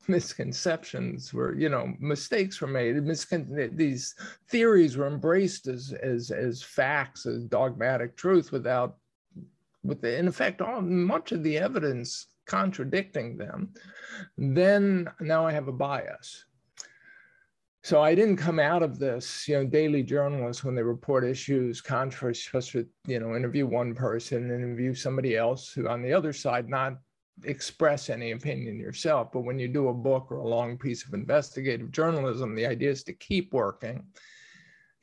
misconceptions 0.09 1.33
were, 1.33 1.55
you 1.55 1.69
know, 1.69 1.93
mistakes 1.99 2.61
were 2.61 2.67
made. 2.67 2.97
Miscon- 2.97 3.77
these 3.77 4.15
theories 4.49 4.97
were 4.97 5.07
embraced 5.07 5.67
as 5.69 5.93
as 5.93 6.31
as 6.31 6.63
facts, 6.63 7.27
as 7.27 7.45
dogmatic 7.45 8.17
truth, 8.17 8.53
without, 8.53 8.97
with 9.83 10.01
the, 10.01 10.17
in 10.17 10.29
effect, 10.29 10.61
all 10.61 10.81
much 10.81 11.33
of 11.33 11.43
the 11.43 11.59
evidence 11.59 12.27
contradicting 12.47 13.37
them. 13.37 13.73
Then 14.37 15.09
now 15.21 15.47
I 15.47 15.53
have 15.53 15.69
a 15.69 15.73
bias. 15.73 16.45
so 17.85 18.01
I 18.01 18.15
didn't 18.15 18.37
come 18.37 18.59
out 18.61 18.83
of 18.83 18.99
this, 18.99 19.49
you 19.49 19.57
know, 19.57 19.65
daily 19.65 20.03
journalists 20.03 20.63
when 20.63 20.75
they 20.75 20.83
report 20.83 21.25
issues, 21.25 21.81
controversy, 21.81 22.87
you 23.07 23.21
know, 23.21 23.35
interview 23.35 23.67
one 23.67 23.95
person, 23.95 24.51
and 24.51 24.53
interview 24.53 24.95
somebody 24.95 25.37
else 25.37 25.73
who 25.73 25.89
on 25.89 26.03
the 26.03 26.13
other 26.13 26.33
side, 26.33 26.69
not 26.69 26.99
express 27.45 28.11
any 28.11 28.33
opinion 28.33 28.79
yourself. 28.79 29.33
But 29.33 29.45
when 29.45 29.59
you 29.59 29.69
do 29.69 29.89
a 29.89 29.95
book 29.95 30.29
or 30.31 30.37
a 30.37 30.49
long 30.49 30.79
piece 30.79 31.05
of 31.07 31.15
investigative 31.15 31.91
journalism, 31.91 32.55
the 32.55 32.67
idea 32.67 32.91
is 32.91 33.03
to 33.05 33.13
keep 33.13 33.53
working, 33.53 34.05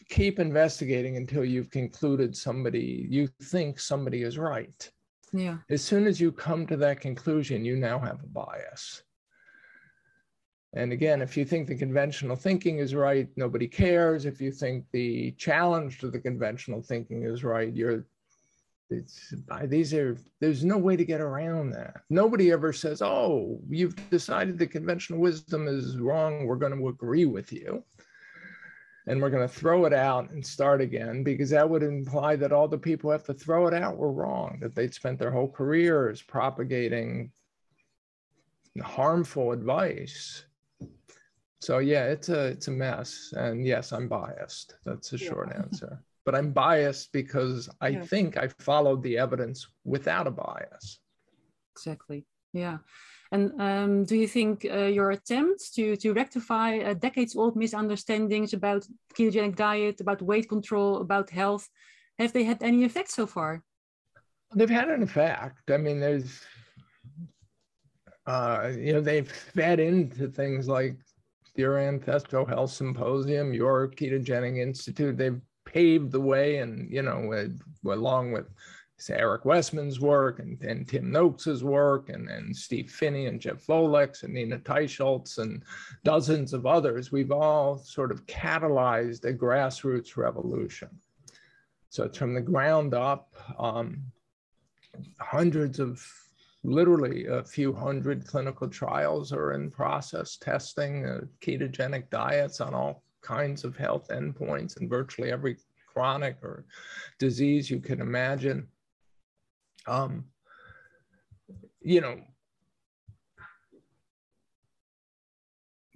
keep 0.09 0.39
investigating 0.39 1.17
until 1.17 1.45
you've 1.45 1.71
concluded 1.71 2.35
somebody, 2.35 3.07
you 3.09 3.27
think 3.43 3.79
somebody 3.79 4.23
is 4.23 4.37
right. 4.37 4.89
Yeah. 5.31 5.57
As 5.69 5.83
soon 5.83 6.07
as 6.07 6.19
you 6.19 6.31
come 6.31 6.65
to 6.67 6.77
that 6.77 6.99
conclusion, 6.99 7.63
you 7.63 7.75
now 7.75 7.99
have 7.99 8.23
a 8.23 8.27
bias. 8.27 9.03
And 10.73 10.91
again, 10.91 11.21
if 11.21 11.35
you 11.35 11.45
think 11.45 11.67
the 11.67 11.77
conventional 11.77 12.35
thinking 12.35 12.77
is 12.77 12.93
right, 12.93 13.27
nobody 13.35 13.67
cares. 13.67 14.25
If 14.25 14.39
you 14.39 14.51
think 14.51 14.85
the 14.91 15.31
challenge 15.31 15.99
to 15.99 16.11
the 16.11 16.19
conventional 16.19 16.81
thinking 16.81 17.23
is 17.23 17.43
right, 17.43 17.73
you're 17.73 18.05
it's 18.89 19.33
these 19.65 19.93
are 19.93 20.17
there's 20.39 20.63
no 20.65 20.77
way 20.77 20.95
to 20.95 21.05
get 21.05 21.21
around 21.21 21.71
that. 21.71 22.01
Nobody 22.09 22.51
ever 22.51 22.73
says, 22.73 23.01
"Oh, 23.01 23.59
you've 23.69 23.95
decided 24.09 24.57
the 24.57 24.67
conventional 24.67 25.19
wisdom 25.19 25.67
is 25.67 25.97
wrong. 25.97 26.45
We're 26.45 26.55
going 26.55 26.77
to 26.77 26.87
agree 26.87 27.25
with 27.25 27.51
you." 27.51 27.83
And 29.07 29.21
we're 29.21 29.31
going 29.31 29.47
to 29.47 29.53
throw 29.53 29.85
it 29.85 29.93
out 29.93 30.29
and 30.29 30.45
start 30.45 30.81
again 30.81 31.23
because 31.23 31.49
that 31.49 31.67
would 31.67 31.81
imply 31.81 32.35
that 32.35 32.51
all 32.51 32.67
the 32.67 32.77
people 32.77 33.09
who 33.09 33.13
have 33.13 33.23
to 33.23 33.33
throw 33.33 33.65
it 33.65 33.73
out 33.73 33.97
were 33.97 34.11
wrong, 34.11 34.59
that 34.61 34.75
they'd 34.75 34.93
spent 34.93 35.17
their 35.17 35.31
whole 35.31 35.49
careers 35.49 36.21
propagating 36.21 37.31
harmful 38.83 39.51
advice 39.51 40.45
so 41.59 41.79
yeah, 41.79 42.05
it's 42.05 42.29
a 42.29 42.47
it's 42.47 42.67
a 42.69 42.71
mess, 42.71 43.33
and 43.35 43.65
yes, 43.65 43.91
I'm 43.91 44.07
biased. 44.07 44.75
That's 44.85 45.11
a 45.13 45.17
yeah. 45.17 45.29
short 45.29 45.53
answer. 45.55 46.01
But 46.25 46.35
I'm 46.35 46.51
biased 46.51 47.11
because 47.11 47.69
I 47.81 47.89
yeah. 47.89 48.03
think 48.03 48.37
I 48.37 48.49
followed 48.59 49.01
the 49.03 49.17
evidence 49.17 49.67
without 49.83 50.27
a 50.27 50.31
bias. 50.31 50.99
Exactly. 51.75 52.25
Yeah. 52.53 52.79
And 53.31 53.61
um, 53.61 54.03
do 54.05 54.15
you 54.15 54.27
think 54.27 54.65
uh, 54.65 54.85
your 54.85 55.11
attempts 55.11 55.69
to 55.71 55.95
to 55.97 56.13
rectify 56.13 56.79
uh, 56.79 56.93
decades-old 56.95 57.55
misunderstandings 57.55 58.53
about 58.53 58.87
ketogenic 59.15 59.55
diet, 59.55 60.01
about 60.01 60.21
weight 60.21 60.49
control, 60.49 60.97
about 60.97 61.29
health, 61.29 61.69
have 62.17 62.33
they 62.33 62.43
had 62.43 62.63
any 62.63 62.83
effect 62.83 63.11
so 63.11 63.27
far? 63.27 63.63
They've 64.55 64.69
had 64.69 64.89
an 64.89 65.03
effect. 65.03 65.69
I 65.69 65.77
mean, 65.77 65.99
there's, 65.99 66.41
uh, 68.25 68.71
you 68.75 68.93
know, 68.93 69.01
they've 69.01 69.31
fed 69.31 69.79
into 69.79 70.27
things 70.27 70.67
like 70.67 70.97
your 71.55 71.77
Ancestral 71.77 72.45
Health 72.45 72.71
Symposium, 72.71 73.53
your 73.53 73.89
Ketogenic 73.89 74.57
Institute, 74.57 75.17
they've 75.17 75.41
paved 75.73 76.11
the 76.11 76.19
way 76.19 76.57
and, 76.57 76.91
you 76.91 77.01
know, 77.01 77.25
with, 77.27 77.61
along 77.85 78.31
with 78.31 78.47
Eric 79.09 79.45
Westman's 79.45 79.99
work 79.99 80.39
and, 80.39 80.61
and 80.61 80.87
Tim 80.87 81.11
Noakes's 81.11 81.63
work 81.63 82.09
and, 82.09 82.27
and 82.29 82.55
Steve 82.55 82.91
Phinney 82.91 83.27
and 83.27 83.39
Jeff 83.39 83.65
Volek 83.65 84.23
and 84.23 84.33
Nina 84.33 84.59
Teicholz 84.59 85.37
and 85.37 85.63
dozens 86.03 86.53
of 86.53 86.65
others, 86.65 87.11
we've 87.11 87.31
all 87.31 87.77
sort 87.77 88.11
of 88.11 88.25
catalyzed 88.25 89.23
a 89.25 89.33
grassroots 89.33 90.17
revolution. 90.17 90.89
So 91.89 92.03
it's 92.03 92.17
from 92.17 92.33
the 92.33 92.41
ground 92.41 92.93
up, 92.93 93.33
um, 93.57 94.01
hundreds 95.19 95.79
of 95.79 96.05
literally 96.63 97.27
a 97.27 97.43
few 97.43 97.71
hundred 97.71 98.27
clinical 98.27 98.67
trials 98.67 99.31
are 99.31 99.53
in 99.53 99.71
process 99.71 100.35
testing 100.35 101.05
uh, 101.05 101.21
ketogenic 101.41 102.09
diets 102.09 102.59
on 102.59 102.73
all 102.73 103.03
kinds 103.21 103.63
of 103.63 103.75
health 103.75 104.07
endpoints 104.09 104.77
and 104.77 104.89
virtually 104.89 105.31
every 105.31 105.57
chronic 105.91 106.37
or 106.41 106.65
disease 107.19 107.69
you 107.69 107.79
can 107.79 108.01
imagine. 108.01 108.67
Um, 109.87 110.25
you 111.81 112.01
know, 112.01 112.19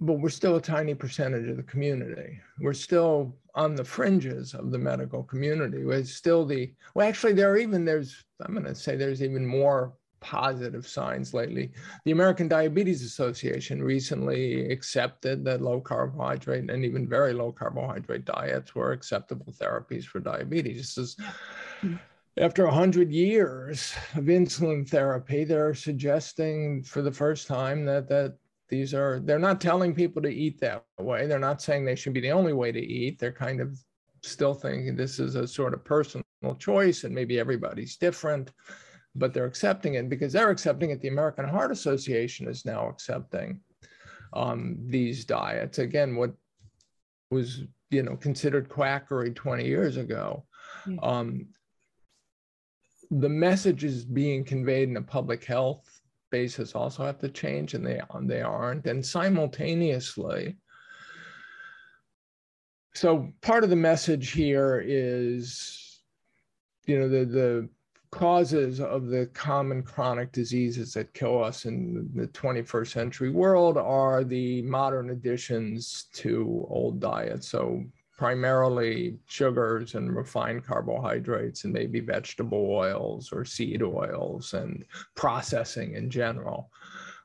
but 0.00 0.14
we're 0.14 0.28
still 0.28 0.56
a 0.56 0.60
tiny 0.60 0.94
percentage 0.94 1.48
of 1.48 1.56
the 1.56 1.62
community. 1.62 2.40
We're 2.60 2.72
still 2.74 3.36
on 3.54 3.74
the 3.74 3.84
fringes 3.84 4.52
of 4.54 4.70
the 4.70 4.78
medical 4.78 5.22
community. 5.22 5.84
We're 5.84 6.04
still 6.04 6.44
the, 6.44 6.72
well, 6.94 7.08
actually, 7.08 7.34
there 7.34 7.52
are 7.52 7.56
even, 7.56 7.84
there's, 7.84 8.24
I'm 8.42 8.52
going 8.52 8.66
to 8.66 8.74
say 8.74 8.96
there's 8.96 9.22
even 9.22 9.46
more 9.46 9.94
positive 10.24 10.88
signs 10.88 11.34
lately. 11.34 11.70
The 12.06 12.12
American 12.12 12.48
Diabetes 12.48 13.02
Association 13.02 13.82
recently 13.82 14.70
accepted 14.70 15.44
that 15.44 15.60
low 15.60 15.82
carbohydrate 15.82 16.70
and 16.70 16.84
even 16.84 17.06
very 17.06 17.34
low 17.34 17.52
carbohydrate 17.52 18.24
diets 18.24 18.74
were 18.74 18.92
acceptable 18.92 19.52
therapies 19.52 20.04
for 20.04 20.20
diabetes. 20.20 20.94
This 20.94 20.98
is 20.98 21.16
after 22.38 22.64
100 22.64 23.12
years 23.12 23.94
of 24.16 24.24
insulin 24.24 24.88
therapy, 24.88 25.44
they're 25.44 25.74
suggesting 25.74 26.82
for 26.82 27.02
the 27.02 27.12
first 27.12 27.46
time 27.46 27.84
that 27.84 28.08
that 28.08 28.38
these 28.70 28.94
are 28.94 29.20
they're 29.20 29.38
not 29.38 29.60
telling 29.60 29.94
people 29.94 30.22
to 30.22 30.30
eat 30.30 30.58
that 30.60 30.86
way. 30.98 31.26
They're 31.26 31.38
not 31.38 31.60
saying 31.60 31.84
they 31.84 31.94
should 31.94 32.14
be 32.14 32.20
the 32.20 32.32
only 32.32 32.54
way 32.54 32.72
to 32.72 32.80
eat. 32.80 33.18
They're 33.18 33.30
kind 33.30 33.60
of 33.60 33.78
still 34.22 34.54
thinking 34.54 34.96
this 34.96 35.18
is 35.18 35.34
a 35.34 35.46
sort 35.46 35.74
of 35.74 35.84
personal 35.84 36.24
choice 36.58 37.04
and 37.04 37.14
maybe 37.14 37.38
everybody's 37.38 37.98
different 37.98 38.52
but 39.14 39.32
they're 39.32 39.46
accepting 39.46 39.94
it 39.94 40.08
because 40.08 40.32
they're 40.32 40.50
accepting 40.50 40.90
it. 40.90 41.00
The 41.00 41.08
American 41.08 41.48
Heart 41.48 41.70
Association 41.72 42.48
is 42.48 42.64
now 42.64 42.88
accepting 42.88 43.60
um, 44.32 44.76
these 44.86 45.24
diets. 45.24 45.78
Again, 45.78 46.16
what 46.16 46.32
was 47.30 47.62
you 47.90 48.02
know 48.02 48.16
considered 48.16 48.68
quackery 48.68 49.32
20 49.32 49.64
years 49.64 49.96
ago. 49.96 50.44
Um, 51.02 51.46
the 53.10 53.28
messages 53.28 54.04
being 54.04 54.44
conveyed 54.44 54.88
in 54.88 54.96
a 54.96 55.02
public 55.02 55.44
health 55.44 55.88
basis 56.30 56.74
also 56.74 57.04
have 57.04 57.18
to 57.20 57.28
change, 57.28 57.74
and 57.74 57.86
they 57.86 58.00
they 58.22 58.42
aren't. 58.42 58.86
And 58.86 59.04
simultaneously, 59.04 60.56
so 62.94 63.32
part 63.40 63.64
of 63.64 63.70
the 63.70 63.76
message 63.76 64.32
here 64.32 64.82
is, 64.84 66.02
you 66.86 66.98
know, 66.98 67.08
the 67.08 67.24
the 67.24 67.68
causes 68.14 68.78
of 68.78 69.08
the 69.08 69.26
common 69.34 69.82
chronic 69.82 70.30
diseases 70.30 70.94
that 70.94 71.12
kill 71.14 71.42
us 71.42 71.64
in 71.64 72.08
the 72.14 72.28
21st 72.28 72.86
century 72.86 73.30
world 73.30 73.76
are 73.76 74.22
the 74.22 74.62
modern 74.62 75.10
additions 75.10 76.04
to 76.12 76.64
old 76.70 77.00
diets. 77.00 77.48
So 77.48 77.82
primarily 78.16 79.18
sugars 79.26 79.96
and 79.96 80.14
refined 80.14 80.64
carbohydrates 80.64 81.64
and 81.64 81.72
maybe 81.72 81.98
vegetable 81.98 82.70
oils 82.70 83.32
or 83.32 83.44
seed 83.44 83.82
oils 83.82 84.54
and 84.54 84.84
processing 85.16 85.94
in 85.94 86.08
general. 86.08 86.70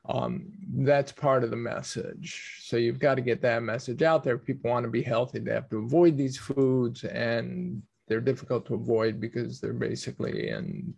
Um, 0.08 0.50
that's 0.74 1.12
part 1.12 1.44
of 1.44 1.50
the 1.50 1.56
message. 1.56 2.62
So 2.64 2.76
you've 2.76 2.98
got 2.98 3.14
to 3.14 3.22
get 3.22 3.40
that 3.42 3.62
message 3.62 4.02
out 4.02 4.24
there. 4.24 4.38
People 4.38 4.72
want 4.72 4.82
to 4.82 4.90
be 4.90 5.02
healthy, 5.02 5.38
they 5.38 5.52
have 5.52 5.70
to 5.70 5.78
avoid 5.78 6.16
these 6.16 6.36
foods 6.36 7.04
and 7.04 7.80
they're 8.10 8.20
difficult 8.20 8.66
to 8.66 8.74
avoid 8.74 9.20
because 9.20 9.60
they're 9.60 9.72
basically 9.72 10.50
in 10.50 10.92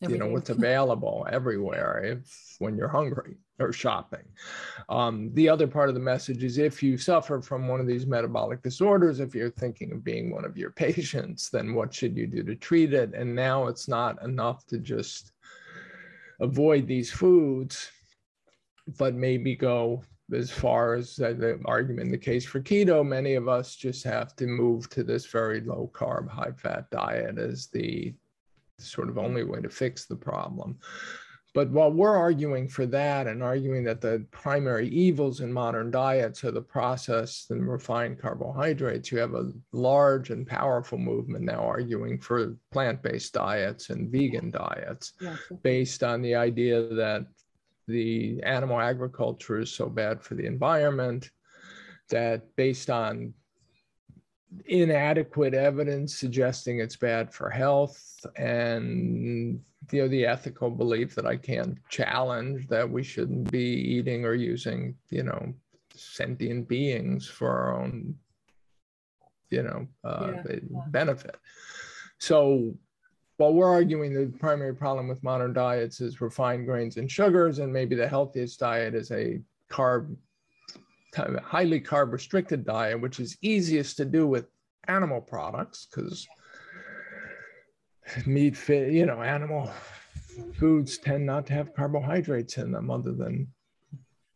you 0.00 0.18
know 0.18 0.26
what's 0.26 0.50
available 0.50 1.26
everywhere 1.30 2.02
if 2.04 2.56
when 2.58 2.76
you're 2.76 2.88
hungry 2.88 3.36
or 3.60 3.72
shopping. 3.72 4.24
Um, 4.88 5.30
the 5.34 5.48
other 5.48 5.68
part 5.68 5.88
of 5.88 5.94
the 5.94 6.00
message 6.00 6.42
is 6.42 6.58
if 6.58 6.82
you 6.82 6.98
suffer 6.98 7.40
from 7.40 7.68
one 7.68 7.80
of 7.80 7.86
these 7.86 8.04
metabolic 8.04 8.60
disorders 8.62 9.20
if 9.20 9.32
you're 9.34 9.50
thinking 9.50 9.92
of 9.92 10.02
being 10.02 10.30
one 10.30 10.44
of 10.44 10.58
your 10.58 10.70
patients 10.84 11.48
then 11.48 11.72
what 11.72 11.94
should 11.94 12.16
you 12.16 12.26
do 12.26 12.42
to 12.42 12.56
treat 12.56 12.92
it? 12.92 13.14
And 13.14 13.34
now 13.34 13.68
it's 13.68 13.86
not 13.88 14.20
enough 14.22 14.66
to 14.66 14.78
just 14.78 15.32
avoid 16.40 16.88
these 16.88 17.12
foods 17.12 17.90
but 18.98 19.14
maybe 19.14 19.54
go 19.54 20.02
as 20.32 20.50
far 20.50 20.94
as 20.94 21.16
the 21.16 21.60
argument, 21.66 22.10
the 22.10 22.18
case 22.18 22.44
for 22.44 22.60
keto, 22.60 23.06
many 23.06 23.34
of 23.34 23.48
us 23.48 23.76
just 23.76 24.04
have 24.04 24.34
to 24.36 24.46
move 24.46 24.88
to 24.90 25.04
this 25.04 25.26
very 25.26 25.60
low 25.60 25.90
carb, 25.92 26.28
high 26.28 26.52
fat 26.56 26.90
diet 26.90 27.38
as 27.38 27.66
the 27.68 28.14
sort 28.78 29.08
of 29.08 29.18
only 29.18 29.44
way 29.44 29.60
to 29.60 29.68
fix 29.68 30.06
the 30.06 30.16
problem. 30.16 30.78
But 31.54 31.70
while 31.70 31.92
we're 31.92 32.16
arguing 32.16 32.66
for 32.66 32.84
that 32.86 33.28
and 33.28 33.40
arguing 33.40 33.84
that 33.84 34.00
the 34.00 34.26
primary 34.32 34.88
evils 34.88 35.38
in 35.38 35.52
modern 35.52 35.92
diets 35.92 36.42
are 36.42 36.50
the 36.50 36.60
processed 36.60 37.52
and 37.52 37.70
refined 37.70 38.18
carbohydrates, 38.18 39.12
you 39.12 39.18
have 39.18 39.34
a 39.34 39.52
large 39.70 40.30
and 40.30 40.44
powerful 40.44 40.98
movement 40.98 41.44
now 41.44 41.60
arguing 41.60 42.18
for 42.18 42.56
plant 42.72 43.02
based 43.02 43.34
diets 43.34 43.90
and 43.90 44.10
vegan 44.10 44.50
diets 44.50 45.12
based 45.62 46.02
on 46.02 46.22
the 46.22 46.34
idea 46.34 46.82
that 46.88 47.24
the 47.86 48.42
animal 48.42 48.80
agriculture 48.80 49.60
is 49.60 49.70
so 49.70 49.88
bad 49.88 50.22
for 50.22 50.34
the 50.34 50.46
environment 50.46 51.30
that 52.10 52.54
based 52.56 52.90
on 52.90 53.34
inadequate 54.66 55.54
evidence 55.54 56.14
suggesting 56.14 56.78
it's 56.78 56.96
bad 56.96 57.32
for 57.32 57.50
health 57.50 58.24
and 58.36 59.60
you 59.90 60.02
know 60.02 60.08
the 60.08 60.24
ethical 60.24 60.70
belief 60.70 61.14
that 61.14 61.26
I 61.26 61.36
can't 61.36 61.76
challenge 61.88 62.68
that 62.68 62.88
we 62.88 63.02
shouldn't 63.02 63.50
be 63.50 63.64
eating 63.64 64.24
or 64.24 64.34
using 64.34 64.94
you 65.10 65.24
know 65.24 65.54
sentient 65.94 66.68
beings 66.68 67.26
for 67.26 67.48
our 67.48 67.82
own, 67.82 68.14
you 69.50 69.62
know, 69.62 69.86
uh, 70.02 70.32
yeah. 70.48 70.58
benefit. 70.88 71.36
So 72.18 72.74
while 73.36 73.52
we're 73.52 73.68
arguing 73.68 74.14
the 74.14 74.26
primary 74.38 74.74
problem 74.74 75.08
with 75.08 75.22
modern 75.22 75.52
diets 75.52 76.00
is 76.00 76.20
refined 76.20 76.66
grains 76.66 76.96
and 76.96 77.10
sugars, 77.10 77.58
and 77.58 77.72
maybe 77.72 77.96
the 77.96 78.06
healthiest 78.06 78.60
diet 78.60 78.94
is 78.94 79.10
a 79.10 79.40
carb, 79.70 80.16
highly 81.14 81.80
carb 81.80 82.12
restricted 82.12 82.64
diet, 82.64 83.00
which 83.00 83.18
is 83.18 83.36
easiest 83.42 83.96
to 83.96 84.04
do 84.04 84.26
with 84.26 84.46
animal 84.86 85.20
products 85.20 85.88
because 85.90 86.26
meat, 88.26 88.56
fit, 88.56 88.92
you 88.92 89.06
know, 89.06 89.22
animal 89.22 89.70
foods 90.54 90.98
tend 90.98 91.26
not 91.26 91.46
to 91.46 91.52
have 91.52 91.74
carbohydrates 91.74 92.58
in 92.58 92.70
them 92.70 92.90
other 92.90 93.12
than 93.12 93.48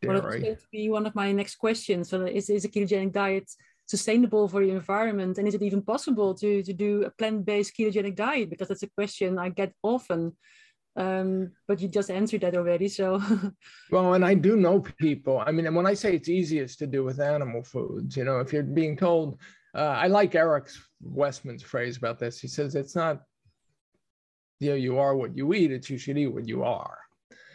dairy. 0.03 0.15
Well, 0.15 0.27
it's 0.27 0.43
going 0.43 0.57
to 0.57 0.63
be 0.73 0.91
one 0.91 1.07
of 1.07 1.15
my 1.15 1.31
next 1.33 1.57
questions. 1.57 2.09
So, 2.09 2.25
is, 2.25 2.51
is 2.51 2.65
a 2.65 2.69
ketogenic 2.69 3.13
diet 3.13 3.51
sustainable 3.89 4.49
for 4.49 4.65
the 4.65 4.71
environment? 4.71 5.39
And 5.39 5.49
is 5.49 5.55
it 5.55 5.63
even 5.63 5.83
possible 5.83 6.35
to, 6.35 6.63
to 6.63 6.73
do 6.73 7.05
a 7.05 7.11
plant 7.11 7.45
based 7.45 7.77
ketogenic 7.77 8.15
diet? 8.15 8.51
Because 8.51 8.69
that's 8.69 8.83
a 8.83 8.91
question 8.91 9.39
I 9.39 9.49
get 9.49 9.73
often. 9.83 10.37
Um, 10.97 11.53
but 11.67 11.81
you 11.81 11.89
just 11.89 12.11
answered 12.11 12.41
that 12.41 12.57
already. 12.57 12.89
So, 12.89 13.23
well, 13.91 14.15
and 14.15 14.25
I 14.25 14.35
do 14.35 14.57
know 14.57 14.81
people. 14.81 15.43
I 15.45 15.53
mean, 15.53 15.67
and 15.67 15.77
when 15.77 15.87
I 15.87 15.95
say 15.95 16.15
it's 16.15 16.29
easiest 16.29 16.79
to 16.81 16.87
do 16.87 17.05
with 17.05 17.21
animal 17.21 17.63
foods, 17.63 18.17
you 18.17 18.25
know, 18.25 18.41
if 18.41 18.53
you're 18.53 18.65
being 18.65 18.97
told, 18.97 19.39
uh, 19.75 19.97
I 20.05 20.09
like 20.09 20.35
Eric 20.35 20.69
Westman's 21.01 21.63
phrase 21.63 21.97
about 21.97 22.19
this. 22.19 22.41
He 22.41 22.49
says 22.49 22.75
it's 22.75 22.97
not 22.97 23.23
you 24.61 24.71
know, 24.71 24.77
you 24.77 24.99
are 24.99 25.15
what 25.15 25.37
you 25.37 25.55
eat. 25.55 25.71
It's 25.71 25.89
you 25.89 25.99
should 25.99 26.19
eat 26.19 26.29
what 26.29 26.49
you 26.49 26.65
are. 26.65 26.99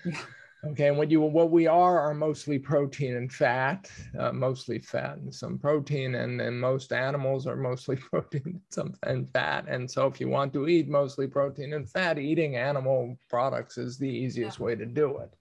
Yeah. 0.05 0.17
Okay, 0.65 0.87
and 0.87 0.97
what 0.97 1.11
you 1.11 1.19
what 1.19 1.51
we 1.51 1.67
are 1.67 1.99
are 1.99 2.13
mostly 2.13 2.57
protein 2.57 3.17
and 3.17 3.31
fat, 3.31 3.91
uh, 4.17 4.31
mostly 4.31 4.79
fat 4.79 5.17
and 5.17 5.33
some 5.33 5.59
protein, 5.59 6.15
and 6.15 6.39
then 6.39 6.57
most 6.57 6.93
animals 6.93 7.45
are 7.45 7.57
mostly 7.57 7.95
protein 8.11 8.41
and 8.45 8.61
some 8.69 8.93
and 9.03 9.29
fat. 9.31 9.65
And 9.67 9.91
so, 9.91 10.07
if 10.07 10.21
you 10.21 10.29
want 10.29 10.53
to 10.53 10.69
eat 10.69 10.87
mostly 10.87 11.27
protein 11.27 11.73
and 11.73 11.89
fat, 11.89 12.17
eating 12.17 12.55
animal 12.55 13.17
products 13.29 13.77
is 13.77 13.97
the 13.97 14.07
easiest 14.07 14.57
yeah. 14.57 14.65
way 14.65 14.75
to 14.75 14.85
do 14.85 15.17
it. 15.17 15.33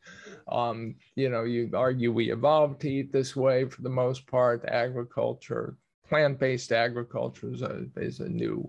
Um, 0.53 0.97
you 1.15 1.29
know, 1.29 1.45
you 1.45 1.71
argue 1.73 2.13
we 2.13 2.33
evolved 2.33 2.81
to 2.81 2.91
eat 2.91 3.13
this 3.13 3.37
way 3.37 3.67
for 3.67 3.83
the 3.83 3.89
most 3.89 4.27
part. 4.27 4.65
Agriculture, 4.67 5.77
plant-based 6.09 6.73
agriculture 6.73 7.53
is 7.53 7.63
a 7.63 7.87
is 7.97 8.19
a 8.19 8.29
new 8.29 8.69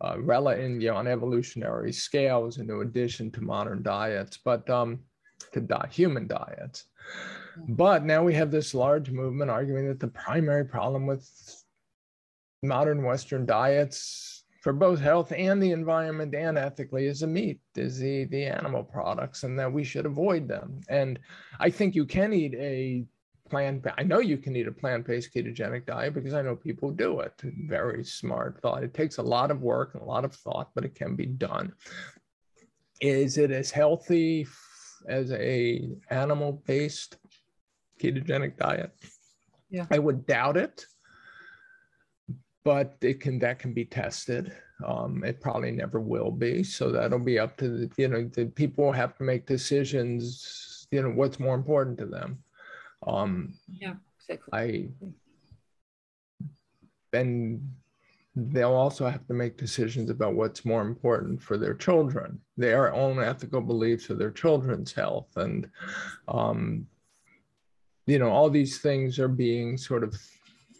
uh, 0.00 0.16
rel- 0.20 0.56
you 0.56 0.88
know, 0.88 0.96
on 0.96 1.06
evolutionary 1.06 1.92
scales 1.92 2.56
in 2.56 2.70
addition 2.70 3.30
to 3.32 3.42
modern 3.42 3.82
diets, 3.82 4.38
but 4.42 4.68
um, 4.70 5.00
to 5.52 5.88
human 5.90 6.26
diets. 6.26 6.86
Mm-hmm. 7.58 7.74
But 7.74 8.04
now 8.04 8.22
we 8.22 8.34
have 8.34 8.50
this 8.50 8.74
large 8.74 9.10
movement 9.10 9.50
arguing 9.50 9.88
that 9.88 10.00
the 10.00 10.08
primary 10.08 10.64
problem 10.64 11.06
with 11.06 11.28
modern 12.62 13.02
Western 13.02 13.46
diets 13.46 14.44
for 14.62 14.72
both 14.72 15.00
health 15.00 15.32
and 15.36 15.62
the 15.62 15.70
environment 15.70 16.34
and 16.34 16.58
ethically 16.58 17.06
is 17.06 17.20
the 17.20 17.26
meat, 17.26 17.60
is 17.76 17.98
the, 17.98 18.24
the 18.24 18.44
animal 18.44 18.82
products, 18.82 19.44
and 19.44 19.58
that 19.58 19.72
we 19.72 19.84
should 19.84 20.04
avoid 20.04 20.48
them. 20.48 20.80
And 20.88 21.18
I 21.60 21.70
think 21.70 21.94
you 21.94 22.04
can 22.04 22.32
eat 22.32 22.54
a 22.54 23.06
plant 23.48 23.86
i 23.96 24.02
know 24.02 24.18
you 24.18 24.36
can 24.36 24.54
eat 24.56 24.68
a 24.68 24.72
plant-based 24.72 25.32
ketogenic 25.32 25.86
diet 25.86 26.14
because 26.14 26.34
i 26.34 26.42
know 26.42 26.54
people 26.54 26.90
do 26.90 27.20
it 27.20 27.32
very 27.66 28.04
smart 28.04 28.60
thought 28.60 28.82
it 28.82 28.94
takes 28.94 29.18
a 29.18 29.22
lot 29.22 29.50
of 29.50 29.62
work 29.62 29.94
and 29.94 30.02
a 30.02 30.06
lot 30.06 30.24
of 30.24 30.34
thought 30.34 30.70
but 30.74 30.84
it 30.84 30.94
can 30.94 31.16
be 31.16 31.26
done 31.26 31.72
is 33.00 33.38
it 33.38 33.50
as 33.50 33.70
healthy 33.70 34.46
as 35.06 35.32
a 35.32 35.90
animal-based 36.10 37.16
ketogenic 38.00 38.56
diet. 38.56 38.92
Yeah. 39.70 39.86
I 39.90 39.98
would 39.98 40.26
doubt 40.26 40.56
it 40.56 40.84
but 42.68 42.96
it 43.00 43.18
can 43.18 43.38
that 43.38 43.58
can 43.58 43.72
be 43.72 43.86
tested. 43.86 44.52
Um, 44.84 45.24
it 45.24 45.40
probably 45.40 45.70
never 45.70 46.00
will 46.00 46.30
be. 46.30 46.62
So 46.62 46.92
that'll 46.92 47.18
be 47.18 47.38
up 47.38 47.56
to 47.56 47.68
the 47.70 47.90
you 47.96 48.08
know 48.08 48.24
the 48.24 48.44
people 48.44 48.92
have 48.92 49.16
to 49.16 49.22
make 49.22 49.46
decisions 49.46 50.86
you 50.90 51.00
know 51.00 51.08
what's 51.08 51.40
more 51.40 51.54
important 51.54 51.96
to 51.96 52.04
them. 52.04 52.42
Um, 53.06 53.54
yeah, 53.70 53.94
exactly. 54.18 54.52
I 54.52 54.88
and 57.16 57.72
they'll 58.38 58.74
also 58.74 59.08
have 59.08 59.26
to 59.26 59.34
make 59.34 59.56
decisions 59.56 60.10
about 60.10 60.34
what's 60.34 60.64
more 60.64 60.82
important 60.82 61.42
for 61.42 61.56
their 61.56 61.74
children, 61.74 62.40
their 62.56 62.94
own 62.94 63.22
ethical 63.22 63.60
beliefs 63.60 64.10
of 64.10 64.18
their 64.18 64.30
children's 64.30 64.92
health, 64.92 65.36
and 65.36 65.68
um, 66.28 66.86
you 68.06 68.18
know 68.18 68.30
all 68.30 68.48
these 68.48 68.78
things 68.78 69.18
are 69.18 69.28
being 69.28 69.76
sort 69.76 70.04
of 70.04 70.16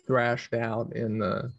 thrashed 0.07 0.55
out 0.55 0.94
in 0.94 1.18
the 1.18 1.51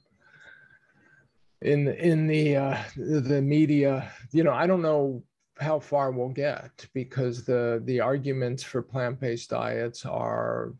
in 1.61 1.85
the 1.85 2.05
in 2.05 2.27
the 2.27 2.55
uh, 2.55 2.77
the 2.95 3.41
media. 3.41 4.11
You 4.31 4.43
know, 4.43 4.53
I 4.53 4.67
don't 4.67 4.81
know 4.81 5.23
how 5.59 5.79
far 5.79 6.11
we'll 6.11 6.29
get 6.29 6.87
because 6.93 7.43
the 7.43 7.81
the 7.85 7.99
arguments 7.99 8.63
for 8.63 8.81
plant-based 8.81 9.49
diets 9.49 10.05
are 10.05 10.73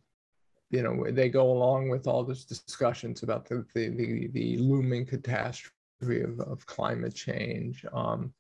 you 0.70 0.84
know 0.84 1.06
they 1.12 1.30
go 1.30 1.52
along 1.52 1.90
with 1.90 2.08
all 2.08 2.24
these 2.24 2.46
discussions 2.46 3.24
about 3.24 3.46
the 3.46 3.66
the 3.74 3.90
the, 3.90 4.28
the 4.34 4.58
looming 4.58 5.06
catastrophe 5.06 6.22
of, 6.22 6.40
of 6.42 6.66
climate 6.66 7.16
change. 7.16 7.86
Um, 7.94 8.34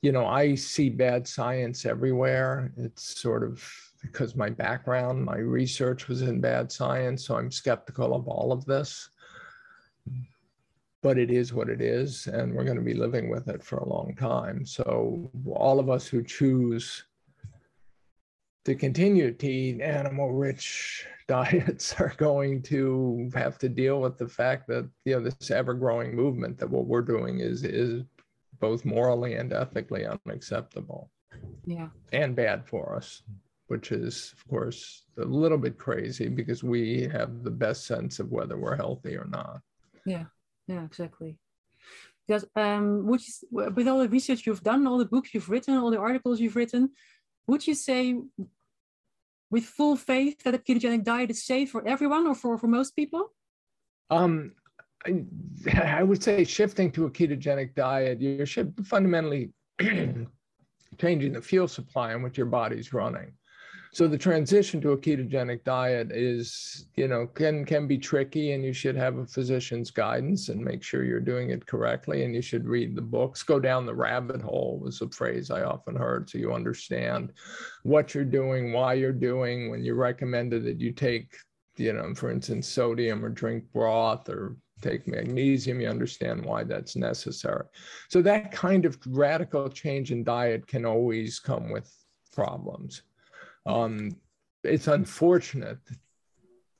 you 0.00 0.10
know 0.10 0.26
i 0.26 0.54
see 0.54 0.88
bad 0.88 1.28
science 1.28 1.86
everywhere. 1.86 2.72
It's 2.76 3.20
sort 3.20 3.44
of 3.44 3.64
because 4.00 4.34
my 4.34 4.50
background 4.50 5.24
my 5.24 5.36
research 5.36 6.08
was 6.08 6.22
in 6.22 6.40
bad 6.40 6.72
science 6.72 7.24
so 7.24 7.36
i'm 7.36 7.52
skeptical 7.52 8.14
of 8.14 8.26
all 8.26 8.50
of 8.50 8.64
this. 8.64 9.08
But 11.02 11.18
it 11.18 11.32
is 11.32 11.52
what 11.52 11.68
it 11.68 11.80
is, 11.80 12.28
and 12.28 12.54
we're 12.54 12.64
going 12.64 12.76
to 12.76 12.82
be 12.82 12.94
living 12.94 13.28
with 13.28 13.48
it 13.48 13.60
for 13.64 13.78
a 13.78 13.88
long 13.88 14.14
time. 14.14 14.64
So, 14.64 15.32
all 15.50 15.80
of 15.80 15.90
us 15.90 16.06
who 16.06 16.22
choose 16.22 17.02
to 18.64 18.76
continue 18.76 19.32
to 19.32 19.46
eat 19.48 19.80
animal 19.80 20.32
rich 20.32 21.04
diets 21.28 21.94
are 21.98 22.14
going 22.16 22.62
to 22.62 23.30
have 23.34 23.58
to 23.58 23.68
deal 23.68 24.00
with 24.00 24.18
the 24.18 24.28
fact 24.28 24.66
that 24.68 24.88
you 25.04 25.14
know 25.14 25.20
this 25.20 25.50
ever 25.50 25.74
growing 25.74 26.14
movement 26.14 26.58
that 26.58 26.70
what 26.70 26.86
we're 26.86 27.02
doing 27.02 27.40
is 27.40 27.64
is 27.64 28.02
both 28.60 28.84
morally 28.84 29.34
and 29.34 29.52
ethically 29.52 30.06
unacceptable. 30.06 31.10
Yeah. 31.64 31.88
And 32.12 32.36
bad 32.36 32.66
for 32.66 32.94
us 32.94 33.22
which 33.72 33.90
is 33.90 34.34
of 34.36 34.46
course 34.48 35.04
a 35.18 35.24
little 35.24 35.56
bit 35.56 35.78
crazy 35.78 36.28
because 36.28 36.62
we 36.62 37.08
have 37.10 37.42
the 37.42 37.50
best 37.50 37.86
sense 37.86 38.18
of 38.20 38.30
whether 38.30 38.58
we're 38.58 38.76
healthy 38.76 39.16
or 39.16 39.24
not. 39.24 39.60
Yeah. 40.04 40.24
Yeah 40.66 40.84
exactly. 40.84 41.38
Because 42.26 42.44
um 42.54 43.06
would 43.06 43.22
you, 43.26 43.32
with 43.50 43.88
all 43.88 44.00
the 44.00 44.10
research 44.10 44.46
you've 44.46 44.62
done 44.62 44.86
all 44.86 44.98
the 44.98 45.12
books 45.14 45.32
you've 45.32 45.48
written 45.48 45.78
all 45.78 45.90
the 45.90 45.98
articles 45.98 46.38
you've 46.38 46.56
written 46.56 46.90
would 47.46 47.66
you 47.66 47.74
say 47.74 48.20
with 49.52 49.64
full 49.64 49.94
faith 49.94 50.42
that 50.42 50.54
a 50.54 50.58
ketogenic 50.58 51.04
diet 51.04 51.30
is 51.30 51.44
safe 51.44 51.70
for 51.70 51.86
everyone 51.86 52.26
or 52.26 52.34
for, 52.34 52.58
for 52.58 52.66
most 52.66 52.96
people? 52.96 53.30
Um 54.10 54.54
I, 55.06 55.22
I 56.00 56.02
would 56.02 56.22
say 56.22 56.42
shifting 56.42 56.90
to 56.92 57.06
a 57.06 57.10
ketogenic 57.10 57.74
diet 57.76 58.20
you're 58.20 58.46
fundamentally 58.84 59.52
changing 61.00 61.32
the 61.32 61.42
fuel 61.42 61.68
supply 61.68 62.14
in 62.14 62.22
which 62.22 62.36
your 62.36 62.46
body's 62.46 62.92
running 62.92 63.32
so 63.94 64.08
the 64.08 64.16
transition 64.16 64.80
to 64.80 64.92
a 64.92 64.96
ketogenic 64.96 65.64
diet 65.64 66.12
is, 66.12 66.86
you 66.96 67.06
know, 67.06 67.26
can 67.26 67.66
can 67.66 67.86
be 67.86 67.98
tricky, 67.98 68.52
and 68.52 68.64
you 68.64 68.72
should 68.72 68.96
have 68.96 69.18
a 69.18 69.26
physician's 69.26 69.90
guidance 69.90 70.48
and 70.48 70.64
make 70.64 70.82
sure 70.82 71.04
you're 71.04 71.20
doing 71.20 71.50
it 71.50 71.66
correctly. 71.66 72.24
And 72.24 72.34
you 72.34 72.40
should 72.40 72.66
read 72.66 72.96
the 72.96 73.02
books. 73.02 73.42
Go 73.42 73.60
down 73.60 73.84
the 73.84 73.94
rabbit 73.94 74.40
hole 74.40 74.80
was 74.82 75.02
a 75.02 75.10
phrase 75.10 75.50
I 75.50 75.64
often 75.64 75.94
heard, 75.94 76.30
so 76.30 76.38
you 76.38 76.54
understand 76.54 77.34
what 77.82 78.14
you're 78.14 78.24
doing, 78.24 78.72
why 78.72 78.94
you're 78.94 79.12
doing. 79.12 79.70
When 79.70 79.84
you 79.84 79.92
recommended 79.92 80.64
that 80.64 80.80
you 80.80 80.92
take, 80.92 81.36
you 81.76 81.92
know, 81.92 82.14
for 82.14 82.30
instance, 82.30 82.68
sodium 82.68 83.22
or 83.22 83.28
drink 83.28 83.64
broth 83.74 84.26
or 84.30 84.56
take 84.80 85.06
magnesium, 85.06 85.82
you 85.82 85.88
understand 85.88 86.42
why 86.42 86.64
that's 86.64 86.96
necessary. 86.96 87.66
So 88.08 88.22
that 88.22 88.52
kind 88.52 88.86
of 88.86 88.96
radical 89.06 89.68
change 89.68 90.12
in 90.12 90.24
diet 90.24 90.66
can 90.66 90.86
always 90.86 91.38
come 91.38 91.70
with 91.70 91.94
problems. 92.32 93.02
Um, 93.66 94.16
it's 94.64 94.88
unfortunate, 94.88 95.78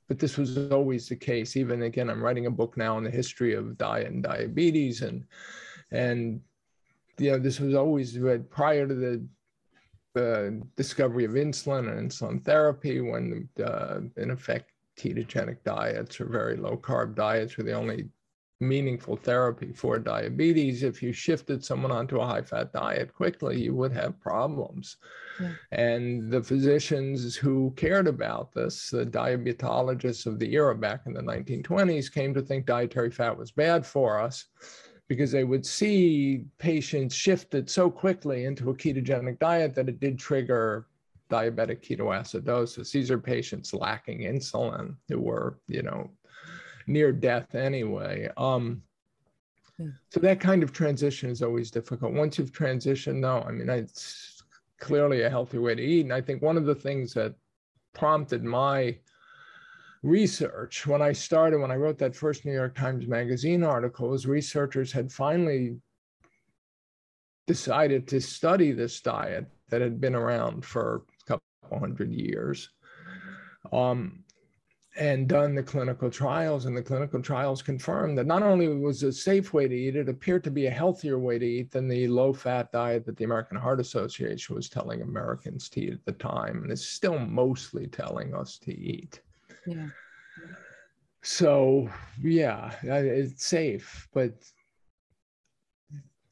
but 0.07 0.19
this 0.19 0.37
was 0.37 0.71
always 0.71 1.09
the 1.09 1.15
case. 1.15 1.55
Even 1.55 1.83
again, 1.83 2.09
I'm 2.09 2.23
writing 2.23 2.45
a 2.45 2.51
book 2.51 2.77
now 2.77 2.95
on 2.95 3.03
the 3.03 3.11
history 3.11 3.53
of 3.53 3.77
diet 3.77 4.07
and 4.07 4.23
diabetes, 4.23 5.01
and 5.01 5.25
and 5.91 6.41
you 7.17 7.31
know 7.31 7.39
this 7.39 7.59
was 7.59 7.73
always 7.73 8.17
read 8.17 8.49
prior 8.49 8.87
to 8.87 8.93
the 8.93 9.25
the 10.13 10.61
discovery 10.75 11.25
of 11.25 11.31
insulin 11.31 11.89
and 11.91 12.11
insulin 12.11 12.43
therapy, 12.43 13.01
when 13.01 13.49
uh, 13.63 13.99
in 14.17 14.31
effect 14.31 14.71
ketogenic 14.97 15.57
diets 15.63 16.21
or 16.21 16.25
very 16.25 16.55
low 16.55 16.77
carb 16.77 17.15
diets 17.15 17.57
were 17.57 17.63
the 17.63 17.73
only 17.73 18.07
meaningful 18.67 19.15
therapy 19.17 19.71
for 19.73 19.99
diabetes. 19.99 20.83
If 20.83 21.03
you 21.03 21.13
shifted 21.13 21.63
someone 21.63 21.91
onto 21.91 22.19
a 22.19 22.25
high 22.25 22.41
fat 22.41 22.73
diet 22.73 23.13
quickly, 23.13 23.61
you 23.61 23.75
would 23.75 23.91
have 23.93 24.19
problems. 24.19 24.97
Yeah. 25.39 25.51
And 25.71 26.31
the 26.31 26.41
physicians 26.41 27.35
who 27.35 27.73
cared 27.75 28.07
about 28.07 28.53
this, 28.53 28.89
the 28.89 29.05
diabetologists 29.05 30.25
of 30.25 30.39
the 30.39 30.53
era 30.53 30.75
back 30.75 31.01
in 31.05 31.13
the 31.13 31.21
1920s, 31.21 32.11
came 32.11 32.33
to 32.33 32.41
think 32.41 32.65
dietary 32.65 33.11
fat 33.11 33.37
was 33.37 33.51
bad 33.51 33.85
for 33.85 34.19
us 34.19 34.45
because 35.07 35.31
they 35.31 35.43
would 35.43 35.65
see 35.65 36.45
patients 36.57 37.13
shifted 37.13 37.69
so 37.69 37.89
quickly 37.89 38.45
into 38.45 38.69
a 38.69 38.75
ketogenic 38.75 39.37
diet 39.39 39.75
that 39.75 39.89
it 39.89 39.99
did 39.99 40.17
trigger 40.17 40.87
diabetic 41.29 41.81
ketoacidosis. 41.81 42.91
These 42.91 43.11
are 43.11 43.19
patients 43.19 43.73
lacking 43.73 44.19
insulin 44.19 44.95
who 45.09 45.19
were, 45.19 45.59
you 45.67 45.81
know, 45.81 46.09
near 46.87 47.11
death 47.11 47.55
anyway. 47.55 48.29
Um. 48.37 48.83
So 50.09 50.19
that 50.19 50.39
kind 50.39 50.61
of 50.61 50.71
transition 50.71 51.31
is 51.31 51.41
always 51.41 51.71
difficult. 51.71 52.13
Once 52.13 52.37
you've 52.37 52.51
transitioned, 52.51 53.15
no, 53.15 53.41
I 53.41 53.51
mean, 53.51 53.67
it's 53.69 54.43
clearly 54.79 55.23
a 55.23 55.29
healthy 55.29 55.57
way 55.57 55.73
to 55.73 55.81
eat. 55.81 56.05
And 56.05 56.13
I 56.13 56.21
think 56.21 56.41
one 56.41 56.57
of 56.57 56.65
the 56.65 56.75
things 56.75 57.13
that 57.15 57.33
prompted 57.93 58.43
my 58.43 58.97
research 60.03 60.85
when 60.85 61.01
I 61.01 61.13
started, 61.13 61.59
when 61.59 61.71
I 61.71 61.75
wrote 61.75 61.97
that 61.99 62.15
first 62.15 62.45
New 62.45 62.53
York 62.53 62.75
Times 62.75 63.07
Magazine 63.07 63.63
article, 63.63 64.09
was 64.09 64.27
researchers 64.27 64.91
had 64.91 65.11
finally 65.11 65.77
decided 67.47 68.07
to 68.09 68.21
study 68.21 68.71
this 68.71 69.01
diet 69.01 69.47
that 69.69 69.81
had 69.81 69.99
been 69.99 70.15
around 70.15 70.63
for 70.63 71.03
a 71.21 71.25
couple 71.25 71.79
hundred 71.79 72.11
years. 72.11 72.69
Um, 73.71 74.22
and 74.95 75.27
done 75.27 75.55
the 75.55 75.63
clinical 75.63 76.09
trials 76.09 76.65
and 76.65 76.77
the 76.77 76.81
clinical 76.81 77.21
trials 77.21 77.63
confirmed 77.63 78.15
that 78.17 78.27
not 78.27 78.43
only 78.43 78.67
was 78.67 79.01
it 79.01 79.07
a 79.07 79.13
safe 79.13 79.51
way 79.51 79.67
to 79.67 79.75
eat 79.75 79.95
it 79.95 80.07
appeared 80.07 80.43
to 80.43 80.51
be 80.51 80.67
a 80.67 80.71
healthier 80.71 81.17
way 81.17 81.39
to 81.39 81.45
eat 81.45 81.71
than 81.71 81.87
the 81.87 82.07
low 82.07 82.31
fat 82.31 82.71
diet 82.71 83.03
that 83.05 83.17
the 83.17 83.23
american 83.23 83.57
heart 83.57 83.79
association 83.79 84.55
was 84.55 84.69
telling 84.69 85.01
americans 85.01 85.67
to 85.67 85.81
eat 85.81 85.93
at 85.93 86.05
the 86.05 86.11
time 86.11 86.61
and 86.61 86.71
is 86.71 86.87
still 86.87 87.17
mostly 87.17 87.87
telling 87.87 88.35
us 88.35 88.57
to 88.59 88.77
eat. 88.77 89.21
Yeah. 89.65 89.87
So 91.23 91.89
yeah 92.21 92.71
it's 92.83 93.45
safe 93.45 94.07
but 94.13 94.33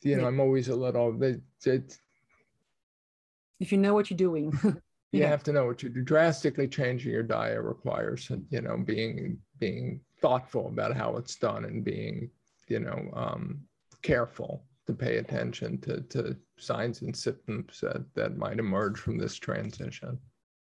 you 0.02 0.18
know 0.18 0.28
i'm 0.28 0.40
always 0.40 0.68
a 0.68 0.76
little 0.76 1.22
it, 1.24 1.42
it, 1.66 1.98
if 3.60 3.72
you 3.72 3.78
know 3.78 3.94
what 3.94 4.10
you're 4.10 4.18
doing 4.18 4.52
you 5.12 5.22
yeah. 5.22 5.28
have 5.28 5.44
to 5.44 5.52
know 5.52 5.66
what 5.66 5.84
you're 5.84 5.92
drastically 5.92 6.68
changing 6.68 7.12
your 7.12 7.24
diet 7.24 7.62
requires 7.62 8.32
you 8.50 8.62
know 8.62 8.78
being 8.78 9.38
being 9.60 10.00
thoughtful 10.22 10.68
about 10.68 10.96
how 10.96 11.18
it's 11.18 11.36
done 11.36 11.66
and 11.66 11.84
being 11.84 12.30
you 12.68 12.80
know 12.80 13.10
um, 13.14 13.62
careful 14.02 14.64
to 14.88 14.94
pay 14.94 15.18
attention 15.18 15.80
to, 15.80 16.02
to 16.02 16.36
signs 16.58 17.02
and 17.02 17.16
symptoms 17.16 17.80
that, 17.82 18.04
that 18.16 18.36
might 18.36 18.58
emerge 18.58 18.98
from 18.98 19.18
this 19.18 19.36
transition. 19.36 20.18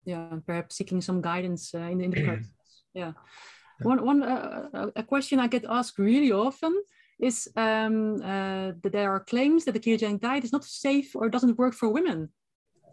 Yeah 0.05 0.37
perhaps 0.45 0.77
seeking 0.77 1.01
some 1.01 1.21
guidance 1.21 1.73
uh, 1.75 1.79
in, 1.79 2.01
in 2.01 2.11
the 2.11 2.23
process. 2.25 2.47
Yeah. 2.93 3.11
One 3.81 4.03
one 4.05 4.23
uh, 4.23 4.89
a 4.95 5.03
question 5.03 5.39
i 5.39 5.47
get 5.47 5.65
asked 5.69 5.99
really 5.99 6.31
often 6.31 6.73
is 7.19 7.47
um, 7.55 8.15
uh, 8.23 8.71
that 8.81 8.91
there 8.91 9.11
are 9.11 9.19
claims 9.19 9.65
that 9.65 9.73
the 9.73 9.79
ketogenic 9.79 10.21
diet 10.21 10.43
is 10.43 10.51
not 10.51 10.63
safe 10.63 11.15
or 11.15 11.29
doesn't 11.29 11.57
work 11.57 11.73
for 11.73 11.89
women 11.89 12.29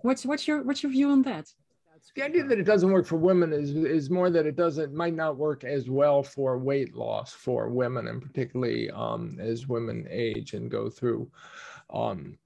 What's 0.05 0.27
what's 0.27 0.47
your 0.47 0.63
what's 0.63 0.83
your 0.83 0.93
view 0.93 1.09
on 1.09 1.23
that? 1.23 1.51
The 2.15 2.25
idea 2.25 2.45
that 2.45 2.59
it 2.59 2.65
doesn't 2.65 2.93
work 2.93 3.07
for 3.07 3.17
women 3.17 3.55
is 3.55 3.71
is 3.71 4.11
more 4.11 4.29
that 4.29 4.45
it 4.45 4.55
doesn't 4.55 4.93
might 4.93 5.15
not 5.15 5.39
work 5.39 5.65
as 5.65 5.89
well 5.89 6.23
for 6.23 6.59
weight 6.59 6.95
loss 6.95 7.33
for 7.33 7.71
women, 7.71 8.09
and 8.09 8.21
particularly 8.21 8.91
um, 8.91 9.39
as 9.41 9.67
women 9.67 10.07
age 10.11 10.53
and 10.53 10.71
go 10.71 10.91
through, 10.91 11.31
um, 11.89 12.37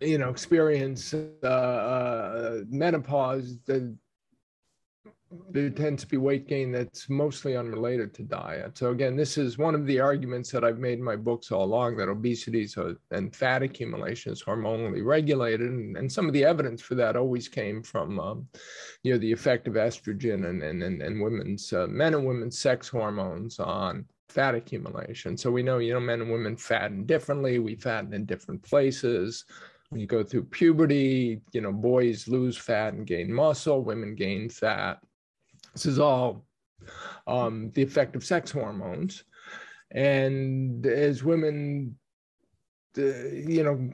you 0.00 0.16
know, 0.16 0.30
experience 0.30 1.12
uh, 1.12 1.46
uh, 1.46 2.60
menopause. 2.68 3.58
The 3.66 3.96
there 5.50 5.70
tends 5.70 6.02
to 6.02 6.08
be 6.08 6.16
weight 6.16 6.48
gain 6.48 6.72
that's 6.72 7.08
mostly 7.08 7.56
unrelated 7.56 8.12
to 8.14 8.22
diet. 8.22 8.76
So 8.76 8.90
again, 8.90 9.16
this 9.16 9.38
is 9.38 9.58
one 9.58 9.74
of 9.74 9.86
the 9.86 10.00
arguments 10.00 10.50
that 10.50 10.64
I've 10.64 10.78
made 10.78 10.98
in 10.98 11.04
my 11.04 11.16
books 11.16 11.50
all 11.50 11.64
along 11.64 11.96
that 11.96 12.08
obesity 12.08 12.68
and 13.10 13.34
fat 13.34 13.62
accumulation 13.62 14.32
is 14.32 14.42
hormonally 14.42 15.04
regulated, 15.04 15.70
and, 15.70 15.96
and 15.96 16.10
some 16.10 16.26
of 16.26 16.32
the 16.32 16.44
evidence 16.44 16.82
for 16.82 16.94
that 16.96 17.16
always 17.16 17.48
came 17.48 17.82
from, 17.82 18.18
um, 18.20 18.48
you 19.02 19.12
know, 19.12 19.18
the 19.18 19.32
effect 19.32 19.68
of 19.68 19.74
estrogen 19.74 20.48
and 20.48 20.62
and 20.62 20.82
and, 20.82 21.02
and 21.02 21.20
women's 21.20 21.72
uh, 21.72 21.86
men 21.86 22.14
and 22.14 22.26
women's 22.26 22.58
sex 22.58 22.88
hormones 22.88 23.58
on 23.58 24.04
fat 24.28 24.54
accumulation. 24.54 25.36
So 25.36 25.50
we 25.50 25.62
know, 25.62 25.78
you 25.78 25.94
know, 25.94 26.00
men 26.00 26.20
and 26.20 26.30
women 26.30 26.56
fatten 26.56 27.06
differently. 27.06 27.58
We 27.58 27.76
fatten 27.76 28.12
in 28.12 28.24
different 28.26 28.62
places. 28.62 29.44
When 29.90 30.00
you 30.00 30.08
go 30.08 30.24
through 30.24 30.44
puberty, 30.44 31.40
you 31.52 31.60
know, 31.60 31.72
boys 31.72 32.26
lose 32.26 32.56
fat 32.56 32.94
and 32.94 33.06
gain 33.06 33.32
muscle, 33.32 33.84
women 33.84 34.16
gain 34.16 34.48
fat 34.48 34.98
this 35.74 35.86
is 35.86 35.98
all 35.98 36.46
um, 37.26 37.70
the 37.74 37.82
effect 37.82 38.16
of 38.16 38.24
sex 38.24 38.50
hormones. 38.50 39.24
And 39.90 40.86
as 40.86 41.22
women, 41.22 41.96
uh, 42.96 43.28
you 43.28 43.62
know, 43.62 43.90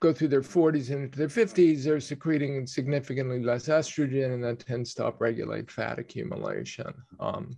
go 0.00 0.12
through 0.12 0.28
their 0.28 0.42
40s 0.42 0.90
and 0.90 1.04
into 1.04 1.18
their 1.18 1.28
50s, 1.28 1.84
they're 1.84 2.00
secreting 2.00 2.66
significantly 2.66 3.42
less 3.42 3.68
estrogen, 3.68 4.34
and 4.34 4.44
that 4.44 4.60
tends 4.60 4.94
to 4.94 5.10
upregulate 5.10 5.70
fat 5.70 5.98
accumulation. 5.98 6.92
Um, 7.20 7.56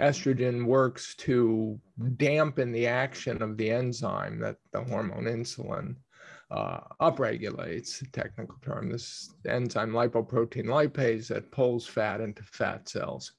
estrogen 0.00 0.64
works 0.66 1.14
to 1.16 1.78
dampen 2.16 2.72
the 2.72 2.86
action 2.86 3.42
of 3.42 3.56
the 3.56 3.70
enzyme 3.70 4.38
that 4.40 4.56
the 4.72 4.82
hormone 4.82 5.24
insulin 5.24 5.96
uh, 6.50 6.80
upregulates, 7.00 7.98
the 7.98 8.06
technical 8.12 8.56
term, 8.62 8.90
this 8.90 9.34
enzyme 9.48 9.92
lipoprotein 9.92 10.66
lipase 10.66 11.28
that 11.28 11.50
pulls 11.50 11.86
fat 11.86 12.20
into 12.20 12.42
fat 12.42 12.88
cells. 12.88 13.32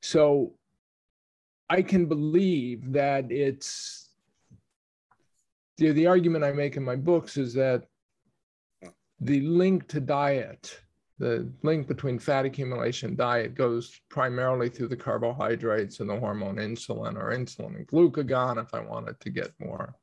So 0.00 0.54
I 1.68 1.82
can 1.82 2.06
believe 2.06 2.92
that 2.92 3.30
it's 3.30 4.10
the, 5.78 5.92
the 5.92 6.06
argument 6.06 6.44
I 6.44 6.52
make 6.52 6.76
in 6.76 6.84
my 6.84 6.96
books 6.96 7.36
is 7.36 7.54
that 7.54 7.84
the 9.20 9.40
link 9.40 9.88
to 9.88 10.00
diet, 10.00 10.80
the 11.18 11.50
link 11.62 11.88
between 11.88 12.18
fat 12.18 12.44
accumulation 12.44 13.16
diet 13.16 13.54
goes 13.54 14.00
primarily 14.08 14.68
through 14.68 14.88
the 14.88 14.96
carbohydrates 14.96 16.00
and 16.00 16.08
the 16.08 16.18
hormone 16.18 16.56
insulin 16.56 17.16
or 17.16 17.32
insulin 17.32 17.76
and 17.76 17.86
glucagon, 17.88 18.62
if 18.62 18.72
I 18.72 18.80
wanted 18.80 19.18
to 19.20 19.30
get 19.30 19.52
more 19.58 19.94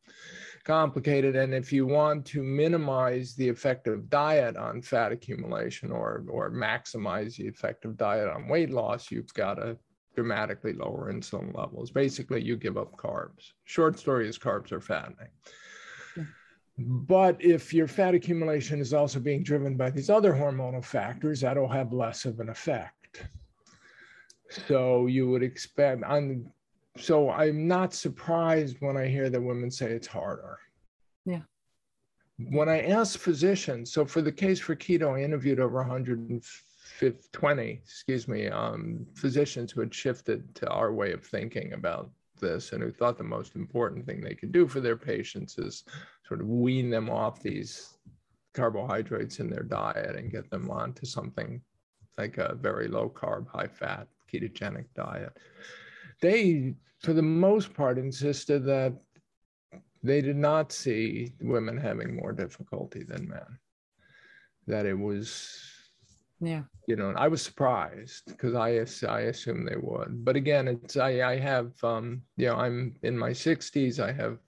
complicated. 0.66 1.36
And 1.36 1.54
if 1.54 1.72
you 1.72 1.86
want 1.86 2.26
to 2.28 2.44
minimize 2.44 3.36
the 3.36 3.48
effect 3.48 3.88
of 3.88 4.10
diet 4.10 4.58
on 4.58 4.82
fat 4.82 5.12
accumulation 5.12 5.92
or, 5.92 6.26
or 6.28 6.52
maximize 6.52 7.38
the 7.38 7.48
effect 7.48 7.86
of 7.86 7.98
diet 7.98 8.28
on 8.28 8.50
weight 8.50 8.72
loss, 8.72 9.12
you've 9.12 9.34
got 9.34 9.56
to 9.56 9.78
dramatically 10.16 10.74
lower 10.74 11.12
insulin 11.14 11.56
levels. 11.56 11.92
Basically, 11.92 12.42
you 12.44 12.58
give 12.58 12.78
up 12.78 12.96
carbs. 12.98 13.52
Short 13.66 14.00
story 14.00 14.28
is 14.28 14.40
carbs 14.40 14.72
are 14.72 14.82
fattening. 14.82 15.30
But 16.78 17.44
if 17.44 17.74
your 17.74 17.88
fat 17.88 18.16
accumulation 18.16 18.82
is 18.82 18.94
also 18.94 19.20
being 19.20 19.44
driven 19.44 19.78
by 19.78 19.90
these 19.90 20.10
other 20.10 20.34
hormonal 20.34 20.84
factors, 20.84 21.42
that'll 21.42 21.70
have 21.70 21.94
less 21.94 22.26
of 22.26 22.40
an 22.40 22.50
effect. 22.50 23.28
So 24.50 25.08
you 25.08 25.30
would 25.30 25.44
expect 25.44 26.04
on 26.04 26.52
so 26.98 27.30
I'm 27.30 27.68
not 27.68 27.94
surprised 27.94 28.78
when 28.80 28.96
I 28.96 29.08
hear 29.08 29.30
that 29.30 29.42
women 29.42 29.70
say 29.70 29.92
it's 29.92 30.08
harder. 30.08 30.60
Yeah. 31.26 31.42
When 32.38 32.70
I 32.70 32.84
ask 32.84 33.20
physicians, 33.20 33.92
so 33.92 34.06
for 34.06 34.22
the 34.22 34.32
case 34.32 34.60
for 34.60 34.76
keto, 34.76 35.18
I 35.18 35.24
interviewed 35.24 35.60
over 35.60 35.80
120, 35.80 37.82
excuse 37.84 38.28
me, 38.28 38.48
um, 38.48 39.06
physicians 39.14 39.72
who 39.72 39.82
had 39.82 39.94
shifted 39.94 40.56
to 40.56 40.70
our 40.70 40.94
way 40.94 41.12
of 41.12 41.26
thinking 41.26 41.74
about 41.74 42.10
this 42.40 42.72
and 42.72 42.84
who 42.84 42.92
thought 42.92 43.18
the 43.18 43.24
most 43.24 43.56
important 43.56 44.06
thing 44.06 44.22
they 44.22 44.36
could 44.36 44.52
do 44.52 44.68
for 44.68 44.80
their 44.80 44.98
patients 44.98 45.58
is 45.58 45.84
sort 46.28 46.42
of 46.42 46.48
wean 46.48 46.90
them 46.90 47.10
off 47.10 47.42
these 47.42 47.98
carbohydrates 48.54 49.40
in 49.40 49.50
their 49.50 49.64
diet 49.64 50.16
and 50.16 50.32
get 50.32 50.50
them 50.50 50.70
onto 50.70 51.06
something 51.06 51.62
like 52.18 52.38
a 52.38 52.56
very 52.56 52.88
low 52.88 53.10
carb, 53.10 53.48
high 53.48 53.68
fat 53.68 54.08
ketogenic 54.32 54.86
diet 54.96 55.38
they, 56.22 56.76
for 57.00 57.14
the 57.14 57.22
most 57.22 57.74
part, 57.74 57.98
insisted 57.98 58.66
that 58.66 58.94
they 60.04 60.22
did 60.22 60.38
not 60.38 60.72
see 60.72 61.34
women 61.42 61.78
having 61.78 62.16
more 62.16 62.32
difficulty 62.32 63.04
than 63.04 63.28
men. 63.28 63.60
That 64.68 64.86
it 64.86 64.98
was, 64.98 65.62
yeah, 66.40 66.64
you 66.88 66.96
know, 66.96 67.14
I 67.16 67.28
was 67.28 67.42
surprised 67.42 68.24
because 68.28 68.56
I 68.56 68.86
I 69.08 69.20
assumed 69.22 69.68
they 69.68 69.78
would. 69.78 70.26
But 70.26 70.36
again, 70.36 70.68
it's 70.68 70.98
I 70.98 71.22
I 71.22 71.40
have 71.40 71.72
um 71.84 72.22
you 72.38 72.48
know 72.48 72.56
I'm 72.56 72.96
in 73.04 73.18
my 73.18 73.32
60s. 73.32 74.00
I 74.00 74.12
have 74.12 74.40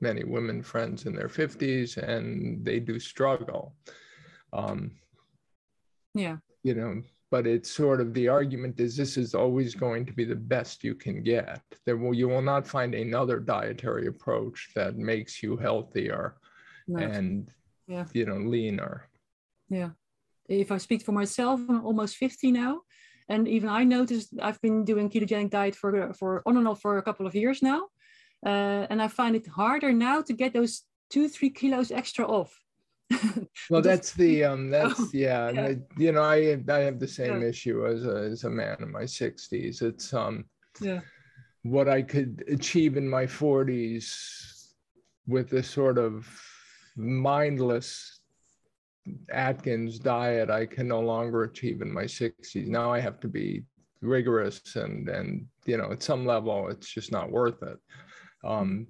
many 0.00 0.24
women 0.24 0.62
friends 0.62 1.04
in 1.04 1.14
their 1.14 1.28
50s, 1.28 1.98
and 1.98 2.64
they 2.64 2.80
do 2.80 2.98
struggle. 2.98 3.74
Um, 4.52 4.92
yeah, 6.14 6.38
you 6.62 6.74
know, 6.74 7.02
but 7.30 7.46
it's 7.46 7.70
sort 7.70 8.00
of 8.00 8.12
the 8.14 8.28
argument 8.28 8.80
is 8.80 8.96
this 8.96 9.16
is 9.16 9.34
always 9.34 9.74
going 9.74 10.04
to 10.06 10.12
be 10.12 10.24
the 10.24 10.34
best 10.34 10.82
you 10.82 10.94
can 10.94 11.22
get. 11.22 11.60
There 11.84 11.96
will 11.96 12.14
you 12.14 12.28
will 12.28 12.42
not 12.42 12.66
find 12.66 12.94
another 12.94 13.38
dietary 13.38 14.06
approach 14.06 14.70
that 14.74 14.96
makes 14.96 15.42
you 15.42 15.56
healthier 15.56 16.36
no. 16.88 16.98
and 16.98 17.50
yeah. 17.86 18.06
you 18.12 18.26
know 18.26 18.38
leaner. 18.38 19.08
Yeah. 19.68 19.90
If 20.50 20.72
I 20.72 20.78
speak 20.78 21.02
for 21.02 21.12
myself, 21.12 21.60
I'm 21.68 21.84
almost 21.86 22.16
50 22.16 22.50
now. 22.50 22.80
And 23.28 23.46
even 23.46 23.68
I 23.68 23.84
noticed 23.84 24.34
I've 24.42 24.60
been 24.60 24.84
doing 24.84 25.08
ketogenic 25.08 25.50
diet 25.50 25.76
for, 25.76 26.12
for 26.14 26.42
on 26.44 26.56
and 26.56 26.66
off 26.66 26.80
for 26.80 26.98
a 26.98 27.02
couple 27.02 27.26
of 27.26 27.36
years 27.36 27.62
now. 27.62 27.84
Uh, 28.44 28.86
and 28.90 29.00
I 29.00 29.06
find 29.06 29.36
it 29.36 29.46
harder 29.46 29.92
now 29.92 30.22
to 30.22 30.32
get 30.32 30.52
those 30.52 30.82
two, 31.08 31.28
three 31.28 31.50
kilos 31.50 31.92
extra 31.92 32.26
off. 32.26 32.52
well, 33.70 33.82
that's 33.82 34.12
the 34.14 34.44
um, 34.44 34.70
that's 34.76 35.00
oh, 35.00 35.10
yeah, 35.12 35.50
yeah. 35.50 35.74
you 35.96 36.12
know, 36.12 36.22
I 36.22 36.58
I 36.68 36.78
have 36.78 36.98
the 37.00 37.08
same 37.08 37.42
yeah. 37.42 37.48
issue 37.48 37.86
as 37.86 38.04
a, 38.04 38.16
as 38.32 38.44
a 38.44 38.50
man 38.50 38.76
in 38.80 38.90
my 38.90 39.04
sixties. 39.04 39.82
It's 39.82 40.14
um, 40.14 40.44
yeah, 40.80 41.00
what 41.62 41.88
I 41.88 42.02
could 42.02 42.44
achieve 42.48 42.96
in 42.96 43.08
my 43.08 43.26
forties 43.26 44.74
with 45.26 45.50
this 45.50 45.68
sort 45.68 45.98
of 45.98 46.28
mindless 46.96 48.19
Atkins 49.30 49.98
diet, 49.98 50.50
I 50.50 50.66
can 50.66 50.88
no 50.88 51.00
longer 51.00 51.44
achieve 51.44 51.82
in 51.82 51.92
my 51.92 52.06
sixties. 52.06 52.68
Now 52.68 52.92
I 52.92 53.00
have 53.00 53.20
to 53.20 53.28
be 53.28 53.64
rigorous 54.02 54.76
and 54.76 55.08
and 55.08 55.46
you 55.66 55.76
know 55.76 55.92
at 55.92 56.02
some 56.02 56.24
level 56.24 56.68
it's 56.68 56.88
just 56.92 57.12
not 57.12 57.30
worth 57.30 57.62
it. 57.62 57.78
Um, 58.44 58.86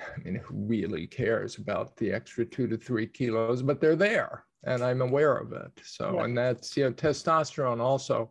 I 0.00 0.20
mean, 0.22 0.36
who 0.36 0.54
really 0.66 1.06
cares 1.06 1.58
about 1.58 1.96
the 1.96 2.12
extra 2.12 2.44
two 2.44 2.66
to 2.68 2.76
three 2.76 3.06
kilos? 3.06 3.62
But 3.62 3.80
they're 3.80 3.96
there, 3.96 4.44
and 4.64 4.82
I'm 4.82 5.00
aware 5.00 5.36
of 5.36 5.52
it. 5.52 5.70
So, 5.82 6.16
yeah. 6.16 6.24
and 6.24 6.36
that's 6.36 6.76
you 6.76 6.84
know, 6.84 6.92
testosterone 6.92 7.80
also 7.80 8.30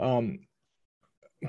um, 0.00 0.40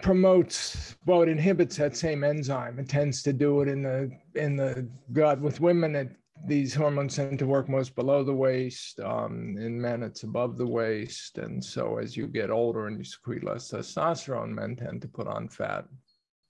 promotes. 0.01 0.95
Well, 1.05 1.21
it 1.21 1.29
inhibits 1.29 1.77
that 1.77 1.95
same 1.95 2.23
enzyme. 2.23 2.79
It 2.79 2.89
tends 2.89 3.21
to 3.23 3.33
do 3.33 3.61
it 3.61 3.67
in 3.67 3.83
the 3.83 4.11
in 4.35 4.55
the 4.55 4.87
gut. 5.11 5.41
With 5.41 5.59
women, 5.59 5.95
it, 5.95 6.11
these 6.45 6.75
hormones 6.75 7.15
tend 7.15 7.39
to 7.39 7.47
work 7.47 7.69
most 7.69 7.95
below 7.95 8.23
the 8.23 8.33
waist. 8.33 8.99
Um, 8.99 9.55
in 9.57 9.81
men, 9.81 10.03
it's 10.03 10.23
above 10.23 10.57
the 10.57 10.67
waist. 10.67 11.37
And 11.37 11.63
so, 11.63 11.97
as 11.97 12.17
you 12.17 12.27
get 12.27 12.49
older 12.49 12.87
and 12.87 12.97
you 12.97 13.05
secrete 13.05 13.43
less 13.43 13.71
testosterone, 13.71 14.49
men 14.49 14.75
tend 14.75 15.01
to 15.03 15.07
put 15.07 15.27
on 15.27 15.47
fat 15.47 15.85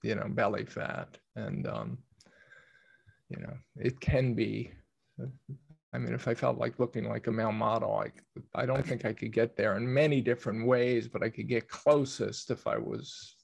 you 0.06 0.13
know, 0.13 0.28
belly 0.30 0.65
fat. 0.65 1.17
And, 1.36 1.67
um, 1.67 1.98
you 3.30 3.41
know, 3.41 3.54
it 3.76 4.00
can 4.00 4.36
be, 4.36 4.71
I 5.93 5.98
mean, 5.98 6.13
if 6.13 6.28
I 6.28 6.36
felt 6.36 6.60
like 6.60 6.80
looking 6.80 7.10
like 7.10 7.26
a 7.26 7.32
male 7.32 7.52
model, 7.52 8.04
I, 8.06 8.12
I 8.54 8.67
don't 8.67 8.86
think 8.86 9.04
I 9.04 9.13
could 9.13 9.34
get 9.34 9.58
there 9.58 9.76
in 9.78 9.91
many 9.91 10.21
different 10.21 10.67
ways, 10.67 11.08
but 11.08 11.24
I 11.24 11.30
could 11.30 11.48
get 11.48 11.67
closest 11.67 12.52
if 12.52 12.67
I 12.67 12.78
was, 12.78 13.36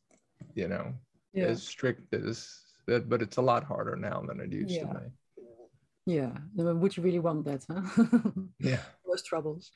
you 0.54 0.68
know, 0.68 0.94
yeah. 1.34 1.46
as 1.46 1.64
strict 1.64 2.14
as 2.14 2.48
that. 2.86 3.10
But 3.10 3.24
it's 3.24 3.38
a 3.38 3.42
lot 3.42 3.64
harder 3.64 3.96
now 3.96 4.24
than 4.28 4.40
it 4.40 4.54
used 4.54 4.70
yeah. 4.70 4.86
to 4.86 5.00
be. 5.00 5.06
Yeah. 6.06 6.32
Would 6.56 6.98
you 6.98 7.04
really 7.04 7.20
want 7.20 7.46
that? 7.46 7.66
Huh? 7.70 8.32
yeah. 8.60 8.80
Those 9.06 9.24
troubles. 9.24 9.72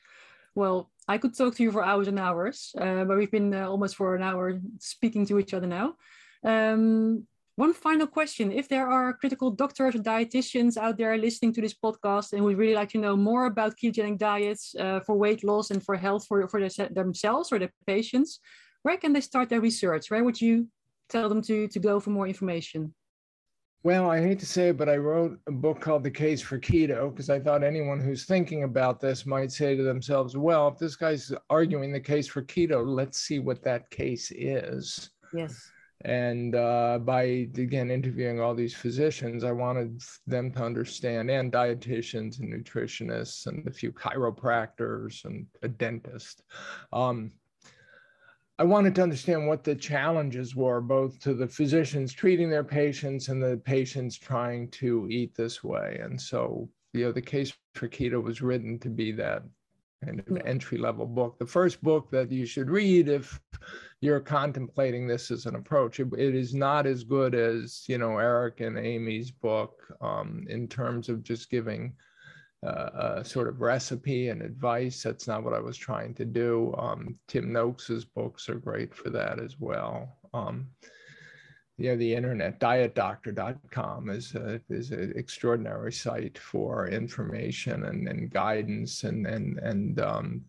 Well, 0.54 0.90
I 1.06 1.18
could 1.18 1.36
talk 1.36 1.54
to 1.56 1.62
you 1.62 1.70
for 1.70 1.84
hours 1.84 2.08
and 2.08 2.18
hours, 2.18 2.74
uh, 2.80 3.04
but 3.04 3.18
we've 3.18 3.30
been 3.30 3.54
uh, 3.54 3.68
almost 3.68 3.96
for 3.96 4.16
an 4.16 4.22
hour 4.22 4.58
speaking 4.78 5.26
to 5.26 5.38
each 5.38 5.52
other 5.52 5.66
now. 5.66 5.94
Um, 6.42 7.26
one 7.56 7.72
final 7.72 8.06
question. 8.06 8.52
If 8.52 8.68
there 8.68 8.86
are 8.86 9.12
critical 9.14 9.50
doctors 9.50 9.94
or 9.94 9.98
dietitians 9.98 10.76
out 10.76 10.98
there 10.98 11.16
listening 11.16 11.52
to 11.54 11.60
this 11.60 11.74
podcast 11.74 12.32
and 12.32 12.44
would 12.44 12.58
really 12.58 12.74
like 12.74 12.90
to 12.90 12.98
know 12.98 13.16
more 13.16 13.46
about 13.46 13.76
ketogenic 13.76 14.18
diets 14.18 14.74
uh, 14.78 15.00
for 15.00 15.16
weight 15.16 15.44
loss 15.44 15.70
and 15.70 15.82
for 15.82 15.96
health 15.96 16.26
for, 16.26 16.46
for 16.48 16.60
themselves 16.60 17.52
or 17.52 17.58
their 17.58 17.72
patients, 17.86 18.40
where 18.82 18.96
can 18.96 19.12
they 19.12 19.22
start 19.22 19.48
their 19.48 19.60
research? 19.60 20.10
Where 20.10 20.24
would 20.24 20.40
you 20.40 20.68
tell 21.08 21.28
them 21.28 21.42
to, 21.42 21.68
to 21.68 21.78
go 21.78 21.98
for 21.98 22.10
more 22.10 22.28
information? 22.28 22.94
Well, 23.86 24.10
I 24.10 24.20
hate 24.20 24.40
to 24.40 24.46
say 24.46 24.70
it, 24.70 24.78
but 24.78 24.88
I 24.88 24.96
wrote 24.96 25.38
a 25.46 25.52
book 25.52 25.80
called 25.80 26.02
The 26.02 26.10
Case 26.10 26.42
for 26.42 26.58
Keto 26.58 27.08
because 27.08 27.30
I 27.30 27.38
thought 27.38 27.62
anyone 27.62 28.00
who's 28.00 28.24
thinking 28.24 28.64
about 28.64 28.98
this 28.98 29.24
might 29.24 29.52
say 29.52 29.76
to 29.76 29.84
themselves, 29.84 30.36
well, 30.36 30.66
if 30.66 30.76
this 30.76 30.96
guy's 30.96 31.32
arguing 31.50 31.92
the 31.92 32.00
case 32.00 32.26
for 32.26 32.42
keto, 32.42 32.84
let's 32.84 33.20
see 33.20 33.38
what 33.38 33.62
that 33.62 33.88
case 33.90 34.32
is. 34.34 35.10
Yes 35.32 35.70
and 36.02 36.54
uh, 36.54 36.98
by 36.98 37.22
again 37.22 37.90
interviewing 37.90 38.38
all 38.38 38.54
these 38.54 38.74
physicians 38.74 39.44
i 39.44 39.50
wanted 39.50 39.98
them 40.26 40.52
to 40.52 40.62
understand 40.62 41.30
and 41.30 41.50
dietitians 41.50 42.38
and 42.38 42.52
nutritionists 42.52 43.46
and 43.46 43.66
a 43.66 43.70
few 43.70 43.90
chiropractors 43.90 45.24
and 45.24 45.46
a 45.62 45.68
dentist 45.68 46.42
um, 46.92 47.32
i 48.58 48.64
wanted 48.64 48.94
to 48.94 49.02
understand 49.02 49.46
what 49.46 49.64
the 49.64 49.74
challenges 49.74 50.54
were 50.54 50.80
both 50.80 51.18
to 51.20 51.34
the 51.34 51.48
physicians 51.48 52.12
treating 52.12 52.50
their 52.50 52.64
patients 52.64 53.28
and 53.28 53.42
the 53.42 53.56
patients 53.64 54.16
trying 54.16 54.68
to 54.70 55.06
eat 55.10 55.34
this 55.34 55.62
way 55.62 55.98
and 56.02 56.20
so 56.20 56.68
you 56.92 57.04
know 57.04 57.12
the 57.12 57.20
case 57.20 57.52
for 57.74 57.88
keto 57.88 58.22
was 58.22 58.42
written 58.42 58.78
to 58.78 58.88
be 58.88 59.12
that 59.12 59.42
kind 60.04 60.20
of 60.20 60.46
entry 60.46 60.78
level 60.78 61.06
book. 61.06 61.38
The 61.38 61.46
first 61.46 61.82
book 61.82 62.10
that 62.10 62.30
you 62.30 62.46
should 62.46 62.70
read 62.70 63.08
if 63.08 63.40
you're 64.00 64.20
contemplating 64.20 65.06
this 65.06 65.30
as 65.30 65.46
an 65.46 65.56
approach. 65.56 66.00
it, 66.00 66.08
it 66.16 66.34
is 66.34 66.54
not 66.54 66.86
as 66.86 67.04
good 67.04 67.34
as 67.34 67.84
you 67.88 67.98
know 67.98 68.18
Eric 68.18 68.60
and 68.60 68.78
Amy's 68.78 69.30
book 69.30 69.82
um, 70.00 70.44
in 70.48 70.68
terms 70.68 71.08
of 71.08 71.22
just 71.22 71.50
giving 71.50 71.94
uh, 72.66 73.20
a 73.20 73.24
sort 73.24 73.48
of 73.48 73.60
recipe 73.60 74.28
and 74.28 74.42
advice. 74.42 75.02
That's 75.02 75.28
not 75.28 75.44
what 75.44 75.54
I 75.54 75.60
was 75.60 75.76
trying 75.76 76.14
to 76.14 76.24
do. 76.24 76.74
Um, 76.78 77.16
Tim 77.28 77.52
Noakes's 77.52 78.04
books 78.04 78.48
are 78.48 78.56
great 78.56 78.94
for 78.94 79.10
that 79.10 79.38
as 79.38 79.60
well. 79.60 80.16
Um, 80.34 80.66
you 81.78 81.90
know, 81.90 81.96
the 81.96 82.14
internet, 82.14 82.58
dietdoctor.com 82.58 84.08
is 84.10 84.34
a, 84.34 84.60
is 84.70 84.90
an 84.90 85.12
extraordinary 85.14 85.92
site 85.92 86.38
for 86.38 86.88
information 86.88 87.84
and, 87.84 88.08
and 88.08 88.30
guidance 88.30 89.04
and, 89.04 89.26
and, 89.26 89.58
and 89.58 90.00
um, 90.00 90.44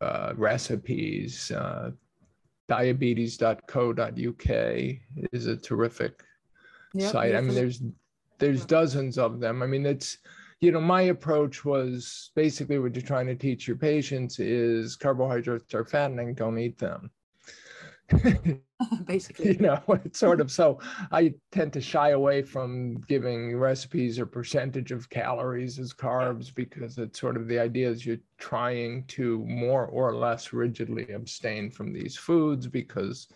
uh, 0.00 0.32
recipes. 0.36 1.50
Uh, 1.50 1.90
diabetes.co.uk 2.68 4.50
is 5.32 5.46
a 5.46 5.56
terrific 5.56 6.22
yep, 6.94 7.12
site. 7.12 7.34
I 7.34 7.40
mean, 7.40 7.54
there's 7.54 7.82
there's 8.38 8.64
dozens 8.64 9.18
of 9.18 9.40
them. 9.40 9.62
I 9.62 9.66
mean, 9.66 9.84
it's 9.84 10.18
you 10.60 10.72
know, 10.72 10.80
my 10.80 11.02
approach 11.02 11.64
was 11.64 12.30
basically 12.34 12.78
what 12.78 12.94
you're 12.94 13.02
trying 13.02 13.26
to 13.26 13.34
teach 13.34 13.66
your 13.66 13.78
patients 13.78 14.38
is 14.38 14.94
carbohydrates 14.94 15.74
are 15.74 15.86
fattening, 15.86 16.34
don't 16.34 16.58
eat 16.58 16.78
them. 16.78 17.10
basically. 19.06 19.50
You 19.50 19.58
know 19.58 19.82
it's 20.04 20.18
sort 20.18 20.40
of 20.40 20.50
so 20.50 20.78
i 21.12 21.34
tend 21.52 21.72
to 21.74 21.80
shy 21.80 22.10
away 22.10 22.42
from 22.42 23.00
giving 23.02 23.56
recipes 23.56 24.18
or 24.18 24.26
percentage 24.26 24.90
of 24.90 25.10
calories 25.10 25.78
as 25.78 25.92
carbs 25.92 26.54
because 26.54 26.98
it's 26.98 27.20
sort 27.20 27.36
of 27.36 27.46
the 27.46 27.58
idea 27.58 27.90
is 27.90 28.06
you're 28.06 28.18
trying 28.38 29.04
to 29.08 29.44
more 29.46 29.86
or 29.86 30.16
less 30.16 30.52
rigidly 30.52 31.10
abstain 31.12 31.70
from 31.70 31.92
these 31.92 32.16
foods 32.16 32.66
because 32.66 33.28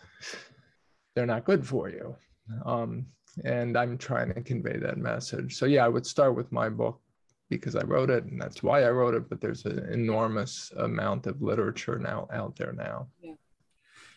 they're 1.14 1.26
not 1.26 1.44
good 1.44 1.66
for 1.66 1.88
you. 1.88 2.16
Um, 2.64 3.06
and 3.44 3.76
i'm 3.76 3.98
trying 3.98 4.32
to 4.34 4.40
convey 4.42 4.78
that 4.78 4.98
message. 4.98 5.56
So 5.56 5.66
yeah 5.66 5.84
i 5.84 5.88
would 5.88 6.06
start 6.06 6.34
with 6.34 6.50
my 6.52 6.68
book 6.68 7.00
because 7.50 7.76
i 7.76 7.82
wrote 7.82 8.10
it 8.10 8.24
and 8.24 8.40
that's 8.40 8.62
why 8.62 8.84
i 8.84 8.90
wrote 8.90 9.14
it 9.14 9.28
but 9.28 9.40
there's 9.40 9.64
an 9.64 9.78
enormous 9.92 10.72
amount 10.78 11.26
of 11.26 11.40
literature 11.42 11.98
now 11.98 12.26
out 12.32 12.56
there 12.56 12.72
now 12.72 13.06
yeah 13.22 13.34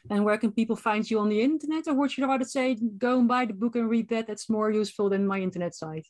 and 0.09 0.23
where 0.23 0.37
can 0.37 0.51
people 0.51 0.75
find 0.75 1.09
you 1.09 1.19
on 1.19 1.29
the 1.29 1.41
internet? 1.41 1.87
Or 1.87 1.93
would 1.95 2.17
you 2.17 2.25
rather 2.25 2.45
say 2.45 2.75
go 2.97 3.19
and 3.19 3.27
buy 3.27 3.45
the 3.45 3.53
book 3.53 3.75
and 3.75 3.89
read 3.89 4.09
that? 4.09 4.27
That's 4.27 4.49
more 4.49 4.71
useful 4.71 5.09
than 5.09 5.27
my 5.27 5.39
internet 5.39 5.75
site. 5.75 6.07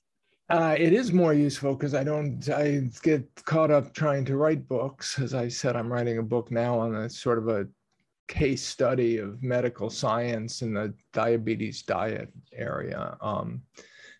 Uh, 0.50 0.76
it 0.78 0.94
is 0.94 1.12
more 1.12 1.34
useful 1.34 1.74
because 1.74 1.94
I 1.94 2.04
don't, 2.04 2.48
I 2.50 2.90
get 3.04 3.28
caught 3.44 3.70
up 3.70 3.94
trying 3.94 4.24
to 4.26 4.38
write 4.38 4.68
books. 4.68 5.20
As 5.20 5.34
I 5.34 5.50
said, 5.50 5.76
I'm 5.76 5.92
writing 5.92 6.20
a 6.20 6.24
book 6.24 6.52
now 6.52 6.80
on 6.80 6.96
a 6.96 7.10
sort 7.10 7.38
of 7.38 7.50
a 7.50 7.68
case 8.30 8.64
study 8.64 9.18
of 9.18 9.42
medical 9.44 9.90
science 9.90 10.62
in 10.62 10.74
the 10.74 10.94
diabetes 11.12 11.82
diet 11.82 12.32
area. 12.54 13.18
Um, 13.20 13.62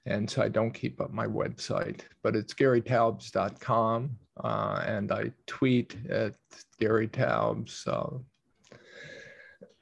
and 0.08 0.30
so 0.30 0.42
I 0.42 0.48
don't 0.48 0.72
keep 0.72 1.02
up 1.02 1.12
my 1.12 1.28
website, 1.28 2.02
but 2.24 2.36
it's 2.36 2.54
garytaubes.com. 2.54 4.18
Uh, 4.44 4.84
and 4.86 5.12
I 5.12 5.32
tweet 5.48 5.98
at 6.10 6.36
Gary 6.80 7.08
Taubes. 7.08 7.86
Uh, 7.88 8.20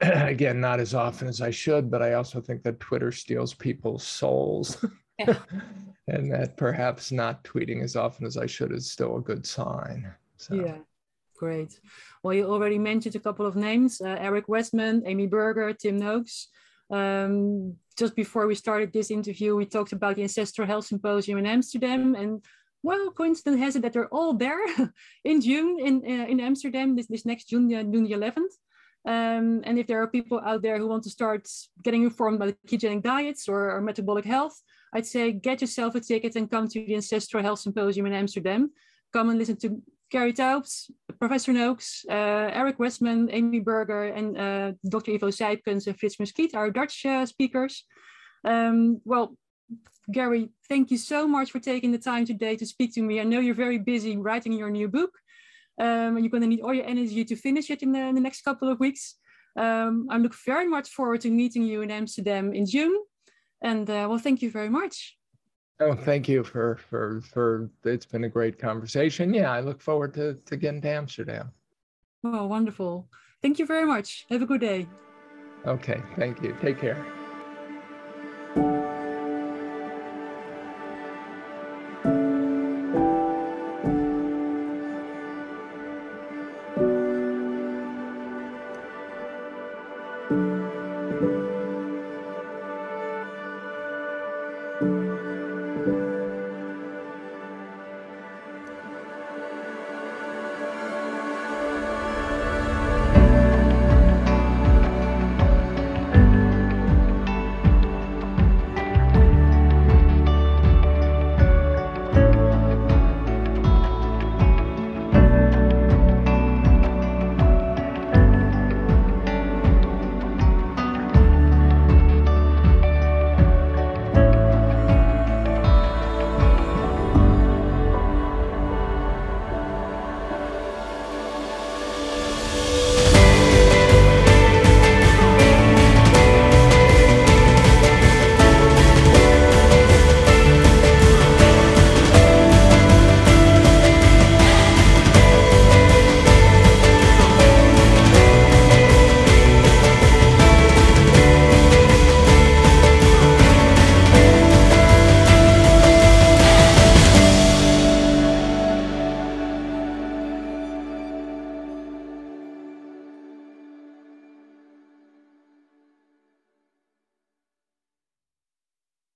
again, 0.00 0.60
not 0.60 0.80
as 0.80 0.94
often 0.94 1.28
as 1.28 1.40
I 1.40 1.50
should, 1.50 1.90
but 1.90 2.02
I 2.02 2.14
also 2.14 2.40
think 2.40 2.62
that 2.64 2.80
Twitter 2.80 3.12
steals 3.12 3.54
people's 3.54 4.06
souls. 4.06 4.84
Yeah. 5.18 5.38
and 6.08 6.30
that 6.30 6.58
perhaps 6.58 7.10
not 7.10 7.42
tweeting 7.42 7.82
as 7.82 7.96
often 7.96 8.26
as 8.26 8.36
I 8.36 8.44
should 8.44 8.70
is 8.70 8.92
still 8.92 9.16
a 9.16 9.22
good 9.22 9.46
sign. 9.46 10.12
So. 10.36 10.54
Yeah, 10.54 10.76
great. 11.38 11.80
Well, 12.22 12.34
you 12.34 12.44
already 12.44 12.78
mentioned 12.78 13.16
a 13.16 13.20
couple 13.20 13.46
of 13.46 13.56
names 13.56 14.02
uh, 14.02 14.18
Eric 14.20 14.46
Westman, 14.46 15.04
Amy 15.06 15.26
Berger, 15.26 15.72
Tim 15.72 15.96
Noakes. 15.96 16.48
Um, 16.90 17.76
just 17.98 18.14
before 18.14 18.46
we 18.46 18.54
started 18.54 18.92
this 18.92 19.10
interview, 19.10 19.56
we 19.56 19.66
talked 19.66 19.92
about 19.92 20.16
the 20.16 20.22
Ancestral 20.22 20.66
Health 20.66 20.86
Symposium 20.86 21.38
in 21.38 21.46
Amsterdam. 21.46 22.14
And 22.14 22.44
well, 22.82 23.10
coincidence 23.10 23.58
has 23.58 23.76
it 23.76 23.82
that 23.82 23.92
they're 23.92 24.08
all 24.08 24.34
there 24.34 24.60
in 25.24 25.40
June 25.40 25.78
in 25.80 26.02
uh, 26.04 26.26
in 26.26 26.40
Amsterdam 26.40 26.94
this, 26.94 27.06
this 27.06 27.26
next 27.26 27.48
June, 27.48 27.72
uh, 27.74 27.82
June 27.82 28.04
the 28.04 28.12
11th. 28.12 28.54
Um, 29.06 29.62
and 29.64 29.78
if 29.78 29.86
there 29.86 30.02
are 30.02 30.08
people 30.08 30.40
out 30.44 30.62
there 30.62 30.78
who 30.78 30.88
want 30.88 31.04
to 31.04 31.10
start 31.10 31.48
getting 31.84 32.02
informed 32.02 32.42
about 32.42 32.56
ketogenic 32.66 33.02
diets 33.02 33.48
or, 33.48 33.70
or, 33.76 33.80
metabolic 33.80 34.24
health, 34.24 34.60
I'd 34.92 35.06
say 35.06 35.30
get 35.30 35.60
yourself 35.60 35.94
a 35.94 36.00
ticket 36.00 36.34
and 36.34 36.50
come 36.50 36.66
to 36.66 36.84
the 36.84 36.96
Ancestral 36.96 37.40
Health 37.40 37.60
Symposium 37.60 38.06
in 38.06 38.12
Amsterdam. 38.12 38.72
Come 39.12 39.30
and 39.30 39.38
listen 39.38 39.58
to 39.58 39.80
Gary 40.10 40.32
Taubes, 40.32 40.90
Professor 41.18 41.52
Noakes, 41.52 42.04
uh, 42.08 42.50
Eric 42.52 42.78
Westman, 42.78 43.28
Amy 43.32 43.60
Berger, 43.60 44.04
and 44.04 44.38
uh, 44.38 44.72
Dr. 44.88 45.12
Ivo 45.12 45.28
Sijpkens 45.28 45.86
and 45.86 45.98
Frits 45.98 46.18
Muskiet, 46.20 46.54
our 46.54 46.70
Dutch 46.70 47.04
uh, 47.04 47.26
speakers. 47.26 47.84
Um, 48.44 49.00
well, 49.04 49.36
Gary, 50.12 50.50
thank 50.68 50.90
you 50.90 50.98
so 50.98 51.26
much 51.26 51.50
for 51.50 51.58
taking 51.58 51.90
the 51.90 51.98
time 51.98 52.24
today 52.24 52.56
to 52.56 52.66
speak 52.66 52.94
to 52.94 53.02
me. 53.02 53.20
I 53.20 53.24
know 53.24 53.40
you're 53.40 53.54
very 53.54 53.78
busy 53.78 54.16
writing 54.16 54.52
your 54.52 54.70
new 54.70 54.88
book. 54.88 55.10
Um, 55.78 56.16
and 56.16 56.20
you're 56.20 56.30
going 56.30 56.42
to 56.42 56.48
need 56.48 56.62
all 56.62 56.72
your 56.72 56.86
energy 56.86 57.24
to 57.24 57.36
finish 57.36 57.70
it 57.70 57.82
in 57.82 57.92
the, 57.92 58.00
in 58.00 58.14
the 58.14 58.20
next 58.20 58.42
couple 58.42 58.70
of 58.70 58.80
weeks. 58.80 59.16
Um, 59.56 60.06
I 60.10 60.16
look 60.18 60.34
very 60.46 60.66
much 60.66 60.88
forward 60.88 61.20
to 61.22 61.30
meeting 61.30 61.62
you 61.62 61.82
in 61.82 61.90
Amsterdam 61.90 62.54
in 62.54 62.66
June. 62.66 62.96
And 63.62 63.88
uh, 63.88 64.06
well, 64.08 64.18
thank 64.18 64.42
you 64.42 64.50
very 64.50 64.70
much. 64.70 65.16
Oh, 65.78 65.94
thank 65.94 66.28
you 66.28 66.42
for 66.42 66.76
for 66.76 67.20
for. 67.20 67.70
It's 67.84 68.06
been 68.06 68.24
a 68.24 68.28
great 68.28 68.58
conversation. 68.58 69.34
Yeah, 69.34 69.52
I 69.52 69.60
look 69.60 69.80
forward 69.80 70.14
to 70.14 70.34
to 70.34 70.56
getting 70.56 70.80
to 70.82 70.88
Amsterdam. 70.88 71.52
Oh, 72.24 72.46
wonderful! 72.46 73.08
Thank 73.42 73.58
you 73.58 73.66
very 73.66 73.84
much. 73.84 74.26
Have 74.30 74.42
a 74.42 74.46
good 74.46 74.60
day. 74.60 74.88
Okay, 75.66 76.00
thank 76.16 76.42
you. 76.42 76.56
Take 76.60 76.78
care. 76.80 77.04